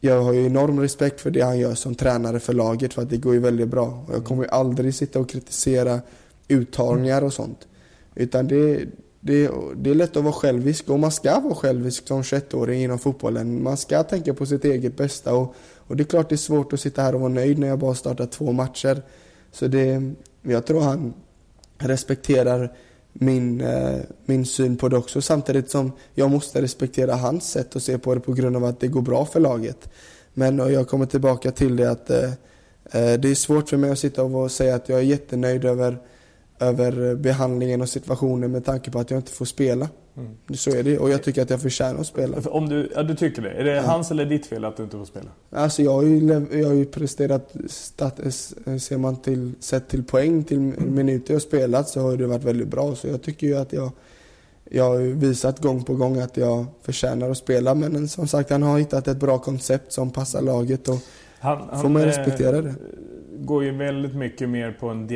[0.00, 3.10] jag har ju enorm respekt för det han gör som tränare för laget för att
[3.10, 4.04] det går ju väldigt bra.
[4.08, 6.00] Och jag kommer ju aldrig sitta och kritisera
[6.48, 7.68] uttagningar och sånt.
[8.14, 8.84] Utan det,
[9.20, 12.98] det, det är lätt att vara självisk och man ska vara självisk som 21-åring inom
[12.98, 13.62] fotbollen.
[13.62, 16.72] Man ska tänka på sitt eget bästa och, och det är klart det är svårt
[16.72, 19.02] att sitta här och vara nöjd när jag bara startat två matcher.
[19.52, 21.14] Så det, jag tror han
[21.78, 22.72] respekterar
[23.12, 27.82] min, eh, min syn på det också samtidigt som jag måste respektera hans sätt att
[27.82, 29.88] se på det på grund av att det går bra för laget.
[30.34, 32.24] Men och jag kommer tillbaka till det att eh,
[32.90, 35.98] eh det är svårt för mig att sitta och säga att jag är jättenöjd över
[36.62, 39.88] över behandlingen och situationen med tanke på att jag inte får spela.
[40.16, 40.36] Mm.
[40.54, 42.36] Så är det och jag tycker att jag förtjänar att spela.
[42.50, 43.50] Om du, ja, du tycker det?
[43.50, 43.82] Är det ja.
[43.82, 45.30] hans eller ditt fel att du inte får spela?
[45.50, 48.20] Alltså jag har ju, jag har ju presterat, stat,
[48.80, 52.68] ser man till, sett till poäng, till minuter jag spelat så har det varit väldigt
[52.68, 52.94] bra.
[52.94, 53.90] Så jag tycker ju att jag,
[54.70, 57.74] jag har visat gång på gång att jag förtjänar att spela.
[57.74, 60.98] Men som sagt, han har hittat ett bra koncept som passar laget och
[61.38, 62.74] han, han, får man respektera det
[63.44, 65.06] går ju väldigt mycket mer på en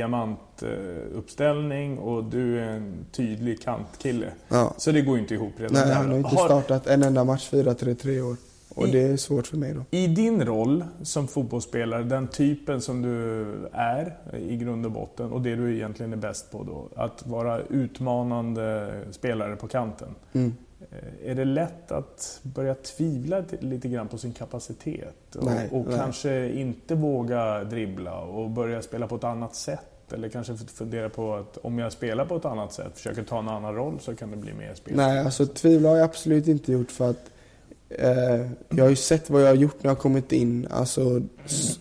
[0.61, 4.27] diamantuppställning och du är en tydlig kantkille.
[4.49, 4.75] Ja.
[4.77, 7.51] Så det går ju inte ihop redan Nej, han har inte startat en enda match
[7.53, 8.37] 4-3-3 år.
[8.75, 9.85] Och I, det är svårt för mig då.
[9.91, 15.43] I din roll som fotbollsspelare, den typen som du är i grund och botten och
[15.43, 20.15] det du egentligen är bäst på då, att vara utmanande spelare på kanten.
[20.33, 20.55] Mm.
[20.81, 25.37] Eh, är det lätt att börja tvivla lite grann på sin kapacitet?
[25.37, 25.99] Och, nej, och nej.
[25.99, 29.96] kanske inte våga dribbla och börja spela på ett annat sätt?
[30.13, 33.49] Eller kanske fundera på att om jag spelar på ett annat sätt, försöker ta en
[33.49, 34.97] annan roll så kan det bli mer spel?
[34.97, 37.31] Nej, alltså tvivla har jag absolut inte gjort för att
[37.89, 40.67] eh, jag har ju sett vad jag har gjort när jag har kommit in.
[40.71, 41.23] Alltså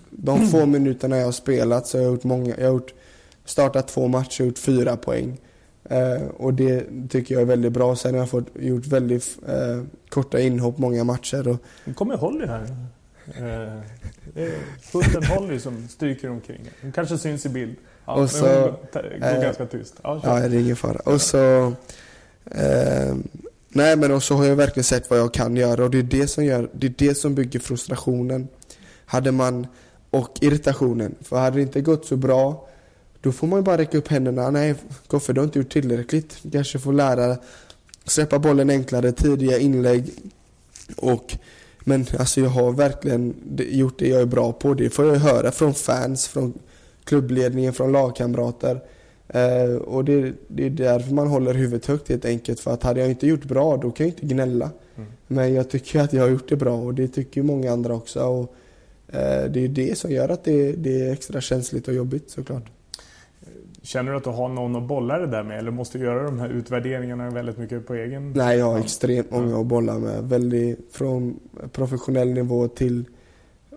[0.10, 2.94] de få minuterna jag har spelat så har jag gjort många, jag har gjort,
[3.46, 5.38] startat två matcher och gjort fyra poäng.
[5.90, 7.96] Eh, och det tycker jag är väldigt bra.
[7.96, 11.48] Sen har jag fått gjort väldigt eh, korta inhopp många matcher.
[11.48, 11.58] Och...
[11.86, 12.62] Nu kommer Holly här.
[13.28, 13.82] Eh,
[14.34, 14.54] det är
[14.94, 16.70] hunden Holly som stryker omkring.
[16.82, 17.76] Hon kanske syns i bild.
[18.06, 19.96] Ja, och så, hon går eh, ganska tyst.
[20.04, 21.00] Ja, ja, det är ingen fara.
[21.06, 21.74] Och så...
[22.52, 23.16] Eh,
[23.70, 26.04] nej men och så har jag verkligen sett vad jag kan göra och det är
[26.04, 28.48] det som, gör, det, är det som bygger frustrationen.
[29.06, 29.68] Hade man...
[30.10, 31.16] Och irritationen.
[31.22, 32.68] För hade det inte gått så bra
[33.26, 34.50] då får man ju bara räcka upp händerna.
[34.50, 34.76] Nej,
[35.08, 36.38] Koffe du har inte gjort tillräckligt.
[36.42, 37.38] Du kanske får lära
[38.06, 40.12] släppa bollen enklare, tidiga inlägg.
[40.98, 41.38] Och,
[41.80, 44.74] men alltså jag har verkligen gjort det jag är bra på.
[44.74, 46.54] Det får jag höra från fans, från
[47.06, 48.82] klubbledningen, från lagkamrater.
[49.28, 52.60] Eh, och det, det, är därför man håller huvudet högt helt enkelt.
[52.60, 54.70] För att hade jag inte gjort bra då kan jag inte gnälla.
[54.96, 55.10] Mm.
[55.28, 58.24] Men jag tycker att jag har gjort det bra och det tycker många andra också.
[58.24, 58.56] Och,
[59.08, 62.64] eh, det är det som gör att det, det är extra känsligt och jobbigt såklart.
[63.82, 66.24] Känner du att du har någon att bolla det där med eller måste du göra
[66.24, 70.24] de här utvärderingarna väldigt mycket på egen Nej, jag har extremt många att bolla med.
[70.24, 71.40] Väldigt, från
[71.72, 73.06] professionell nivå till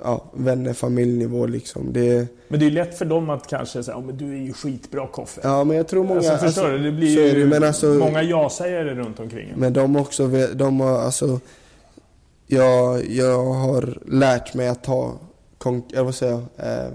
[0.03, 1.93] ja, vänner, familjnivå liksom.
[1.93, 2.29] Det...
[2.49, 5.41] Men det är lätt för dem att kanske säga, men du är ju skitbra Koffe.
[5.45, 6.19] Ja, men jag tror många...
[6.19, 6.83] Alltså, förstår alltså, du?
[6.83, 11.41] Det blir ju det, alltså, många ja-sägare runt omkring Men de också, de har alltså...
[12.51, 15.19] Jag, jag har lärt mig att ta,
[15.89, 16.93] jag vill säga, eh,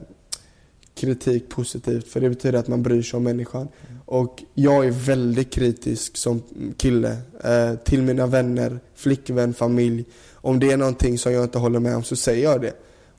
[0.95, 3.67] kritik positivt för det betyder att man bryr sig om människan.
[4.05, 6.43] Och jag är väldigt kritisk som
[6.77, 10.05] kille eh, till mina vänner, flickvän, familj.
[10.33, 12.73] Om det är någonting som jag inte håller med om så säger jag det.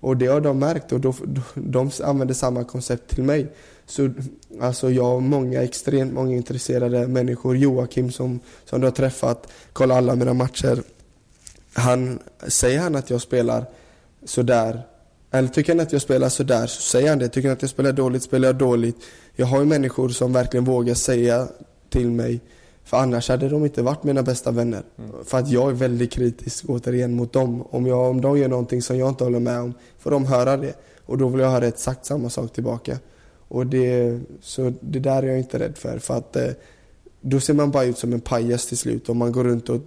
[0.05, 1.14] Och det har de märkt och då,
[1.55, 3.52] de använder samma koncept till mig.
[3.86, 4.11] Så
[4.61, 7.57] alltså jag har många, extremt många intresserade människor.
[7.57, 10.82] Joakim som, som du har träffat, kolla alla mina matcher.
[11.72, 13.66] Han, säger han att jag spelar
[14.24, 14.82] sådär
[15.30, 17.28] Eller tycker han att jag spelar sådär så säger han det.
[17.28, 18.96] Tycker han att jag spelar dåligt spelar jag dåligt.
[19.36, 21.48] Jag har ju människor som verkligen vågar säga
[21.90, 22.40] till mig
[22.85, 24.82] för annars hade de inte varit mina bästa vänner.
[24.99, 25.11] Mm.
[25.24, 27.62] För att jag är väldigt kritisk återigen mot dem.
[27.70, 30.57] Om, jag, om de gör någonting som jag inte håller med om får de höra
[30.57, 30.74] det.
[31.07, 32.99] Och då vill jag höra exakt samma sak tillbaka.
[33.49, 35.99] Och det, så det där är jag inte rädd för.
[35.99, 36.49] För att eh,
[37.20, 39.09] då ser man bara ut som en pajas till slut.
[39.09, 39.80] Om man går runt och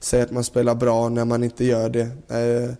[0.00, 2.08] säger att man spelar bra när man inte gör det.
[2.28, 2.74] Eh,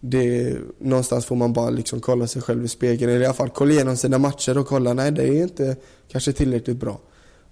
[0.00, 3.10] det någonstans får man bara liksom kolla sig själv i spegeln.
[3.10, 5.76] Eller i alla fall kolla igenom sina matcher och kolla, nej det är inte
[6.08, 7.00] kanske tillräckligt bra.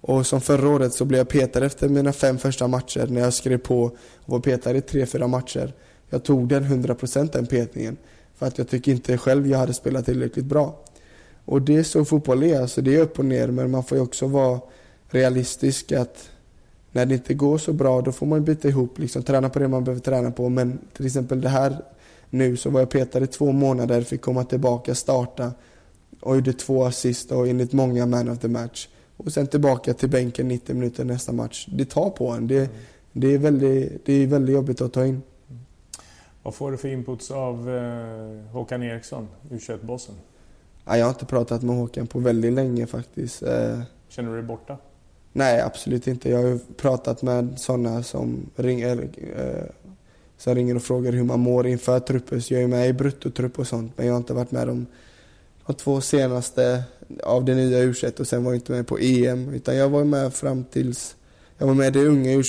[0.07, 3.33] Och som förra året så blev jag petad efter mina fem första matcher när jag
[3.33, 3.93] skrev på och
[4.25, 5.73] var petad i tre, fyra matcher.
[6.09, 7.97] Jag tog den 100% den petningen.
[8.35, 10.83] För att jag tycker inte själv jag hade spelat tillräckligt bra.
[11.45, 13.97] Och det är så fotboll är, alltså det är upp och ner men man får
[13.97, 14.59] ju också vara
[15.09, 16.29] realistisk att
[16.91, 19.67] när det inte går så bra då får man byta ihop, liksom träna på det
[19.67, 20.49] man behöver träna på.
[20.49, 21.77] Men till exempel det här
[22.29, 25.51] nu så var jag petad i två månader, fick komma tillbaka, starta
[26.19, 28.87] och gjorde två assist och enligt många man of the match.
[29.17, 31.67] Och sen tillbaka till bänken 90 minuter nästa match.
[31.71, 32.47] Det tar på en.
[32.47, 32.69] Det,
[33.11, 35.21] det, är, väldigt, det är väldigt jobbigt att ta in.
[36.43, 40.15] Vad får du för inputs av eh, Håkan Eriksson, U21-bossen?
[40.85, 43.43] Ja, jag har inte pratat med Håkan på väldigt länge faktiskt.
[43.43, 44.77] Eh, Känner du dig borta?
[45.33, 46.29] Nej, absolut inte.
[46.29, 49.63] Jag har pratat med sådana som ringer, eh,
[50.37, 52.41] som ringer och frågar hur man mår inför truppen.
[52.41, 54.85] Så jag är med i bruttotrupp och sånt, men jag har inte varit med de,
[55.65, 56.83] de två senaste
[57.23, 59.53] av det nya u och sen var jag inte med på EM.
[59.53, 61.15] Utan jag var med fram tills,
[61.57, 62.43] jag var med i det unga u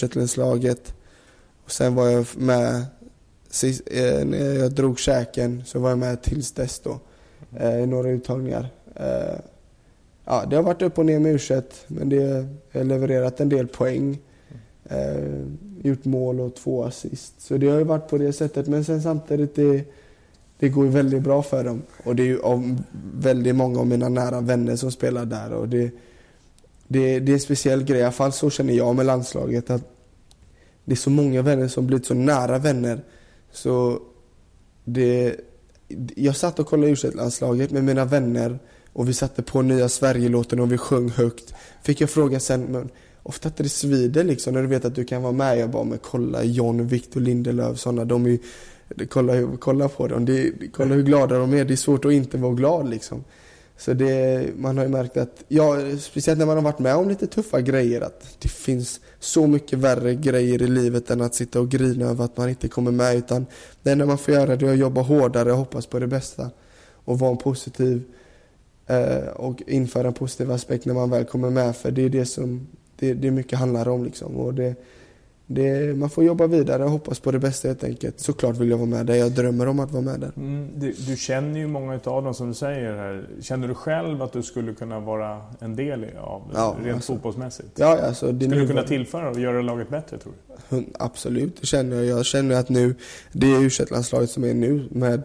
[1.64, 2.76] och sen var jag med,
[3.86, 7.00] eh, när jag drog käken så var jag med tills dess då.
[7.58, 8.68] Eh, i några uttagningar.
[8.94, 9.38] Eh,
[10.24, 13.66] ja, det har varit upp och ner med u men det har levererat en del
[13.66, 14.18] poäng.
[14.84, 15.46] Eh,
[15.82, 17.40] gjort mål och två assist.
[17.40, 18.66] Så det har ju varit på det sättet.
[18.66, 19.84] Men sen samtidigt, det,
[20.58, 21.82] det går ju väldigt bra för dem.
[22.04, 22.82] Och det är ju av
[23.14, 25.52] väldigt många av mina nära vänner som spelar där.
[25.52, 25.90] Och det,
[26.88, 29.70] det, det är en speciell grej, i alla fall så känner jag med landslaget.
[29.70, 29.82] att
[30.84, 33.00] Det är så många vänner som blivit så nära vänner.
[33.52, 34.00] Så
[34.84, 35.36] det,
[36.16, 38.58] jag satt och kollade u landslaget med mina vänner
[38.92, 41.54] och vi satte på nya Sverigelåten och vi sjöng högt.
[41.82, 42.88] Fick jag fråga sen, men
[43.22, 45.58] ofta att det svider liksom när du vet att du kan vara med.
[45.58, 48.38] Jag bara, men kolla John, Victor Lindelöf, sådana, de är ju,
[49.08, 51.64] kolla, kolla på dem, det, kolla hur glada de är.
[51.64, 53.24] Det är svårt att inte vara glad liksom.
[53.78, 57.08] Så det, man har ju märkt att, ja, speciellt när man har varit med om
[57.08, 61.60] lite tuffa grejer, att det finns så mycket värre grejer i livet än att sitta
[61.60, 63.16] och grina över att man inte kommer med.
[63.16, 63.46] Utan
[63.82, 66.50] det enda man får göra det är att jobba hårdare och hoppas på det bästa.
[67.04, 68.02] Och vara en positiv
[68.86, 71.76] eh, och införa en positiv aspekt när man väl kommer med.
[71.76, 72.66] För det är det som
[72.98, 74.36] det, det mycket handlar om liksom.
[74.36, 74.74] Och det,
[75.48, 78.20] det, man får jobba vidare och hoppas på det bästa helt enkelt.
[78.20, 79.14] Såklart vill jag vara med där.
[79.14, 80.32] Jag drömmer om att vara med där.
[80.36, 83.28] Mm, du, du, känner ju många av dem som du säger här.
[83.40, 87.12] Känner du själv att du skulle kunna vara en del av det, ja, rent alltså,
[87.12, 87.68] fotbollsmässigt?
[87.74, 90.32] Ja, alltså, det skulle du kunna tillföra och göra laget bättre tror
[90.68, 90.84] du?
[90.98, 92.06] Absolut, det känner jag.
[92.06, 92.94] Jag känner att nu,
[93.32, 95.22] det u landslaget som är nu med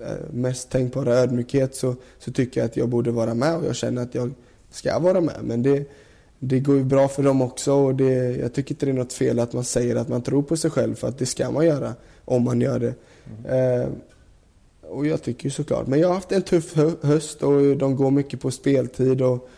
[0.00, 3.76] eh, mest tänkbara ödmjukhet så, så tycker jag att jag borde vara med och jag
[3.76, 4.32] känner att jag
[4.70, 5.36] ska vara med.
[5.42, 5.88] Men det
[6.48, 9.12] det går ju bra för dem också och det, jag tycker inte det är något
[9.12, 11.66] fel att man säger att man tror på sig själv för att det ska man
[11.66, 12.94] göra om man gör det.
[13.44, 13.80] Mm.
[13.82, 13.88] Eh,
[14.88, 18.10] och jag tycker ju såklart, men jag har haft en tuff höst och de går
[18.10, 19.48] mycket på speltid och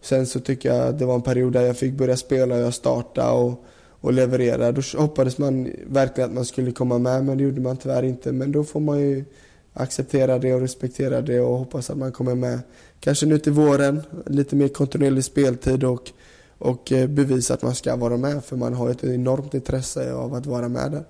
[0.00, 2.60] sen så tycker jag att det var en period där jag fick börja spela och
[2.60, 3.64] jag startade och,
[4.00, 4.72] och leverera.
[4.72, 8.32] Då hoppades man verkligen att man skulle komma med men det gjorde man tyvärr inte.
[8.32, 9.24] Men då får man ju
[9.72, 12.58] acceptera det och respektera det och hoppas att man kommer med.
[13.00, 16.10] Kanske nu till våren, lite mer kontinuerlig speltid och
[16.58, 20.34] och eh, bevisa att man ska vara med för man har ett enormt intresse av
[20.34, 21.04] att vara med där.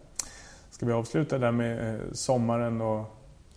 [0.70, 3.04] Ska vi avsluta där med eh, sommaren och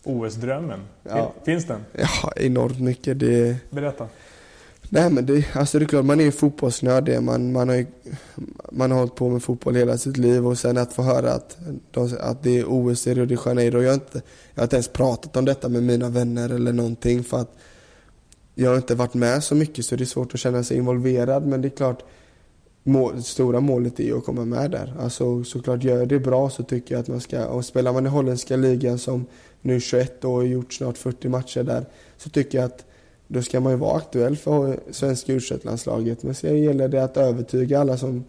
[0.04, 0.80] OS-drömmen?
[1.04, 1.34] Ja.
[1.46, 1.86] Finns den?
[1.92, 3.20] Ja, enormt mycket.
[3.20, 3.58] Det...
[3.70, 4.08] Berätta.
[4.90, 7.24] Nej men det, alltså det är klart, man är ju fotbollsnörd.
[7.24, 7.86] Man, man, har,
[8.72, 11.58] man har hållit på med fotboll hela sitt liv och sen att få höra att,
[11.92, 13.82] de, att det är OS i Rio de Janeiro.
[13.82, 14.22] Jag har, inte,
[14.54, 17.56] jag har inte ens pratat om detta med mina vänner eller någonting för att
[18.60, 21.48] jag har inte varit med så mycket så det är svårt att känna sig involverad
[21.48, 22.04] men det är klart
[22.84, 24.94] mål, stora målet är ju att komma med där.
[25.00, 28.10] Alltså såklart gör det bra så tycker jag att man ska, och spelar man i
[28.10, 29.26] holländska ligan som
[29.62, 31.86] nu 21 och har gjort snart 40 matcher där
[32.18, 32.86] så tycker jag att
[33.28, 37.18] då ska man ju vara aktuell för svenska u landslaget Men sen gäller det att
[37.18, 38.24] övertyga alla som,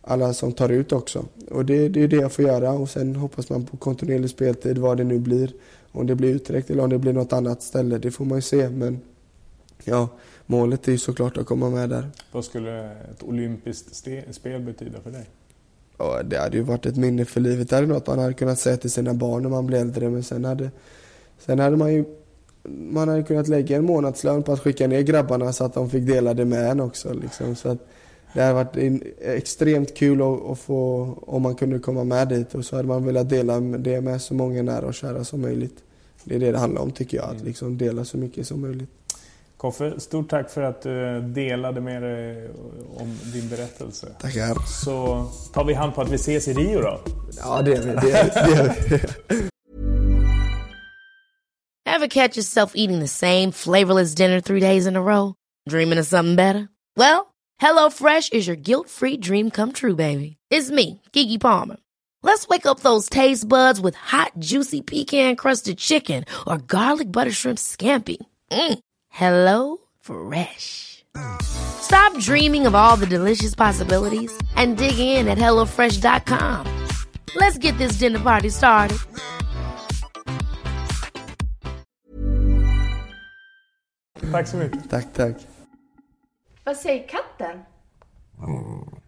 [0.00, 1.24] alla som tar ut också.
[1.50, 4.78] Och det, det är det jag får göra och sen hoppas man på kontinuerlig speltid
[4.78, 5.52] vad det nu blir.
[5.92, 8.42] Om det blir Utrecht eller om det blir något annat ställe, det får man ju
[8.42, 8.68] se.
[8.68, 9.00] Men
[9.84, 10.08] ja,
[10.46, 12.10] målet är ju såklart att komma med där.
[12.32, 13.94] Vad skulle ett olympiskt
[14.30, 15.30] spel betyda för dig?
[15.98, 17.70] Ja, det hade ju varit ett minne för livet.
[17.70, 20.22] Det hade något man hade kunnat säga till sina barn när man blir äldre men
[20.22, 20.70] sen hade
[21.38, 22.04] Sen hade man ju
[22.68, 26.06] man hade kunnat lägga en månadslön på att skicka ner grabbarna så att de fick
[26.06, 27.14] dela det med en också.
[27.14, 27.56] Liksom.
[27.56, 27.78] Så att
[28.34, 32.64] det hade varit extremt kul att, att, få, om man kunde komma med dit och
[32.64, 35.76] så hade man velat dela det med så många nära och kära som möjligt.
[36.24, 37.44] Det är det det handlar om tycker jag, att mm.
[37.44, 38.90] liksom dela så mycket som möjligt.
[39.64, 42.50] Koffe, stort tack för att du delade med dig
[42.96, 44.06] om din berättelse.
[44.20, 44.66] Tackar.
[44.66, 47.00] Så tar vi hand på att vi ses i Rio då.
[47.38, 47.94] Ja, det gör vi.
[47.94, 49.48] Det gör vi.
[51.90, 55.32] Have catch yourself eating the same flavorless dinner three days in a row?
[55.70, 56.68] Dreaming of something better?
[56.96, 60.36] Well, hello fresh is your guilt free dream come true baby.
[60.50, 61.76] It's me, Gigi Palmer.
[62.22, 67.32] Let's wake up those taste buds with hot juicy pecan crusted chicken or garlic butter
[67.32, 68.16] shrimp scampi.
[68.50, 68.78] Mm.
[69.14, 71.04] Hello Fresh.
[71.42, 76.66] Stop dreaming of all the delicious possibilities and dig in at HelloFresh.com.
[77.36, 78.98] Let's get this dinner party started.
[84.32, 84.90] Tack så mycket.
[84.90, 85.36] Tack, tack.
[86.64, 87.64] Vad säger katten?
[88.38, 89.03] Mm.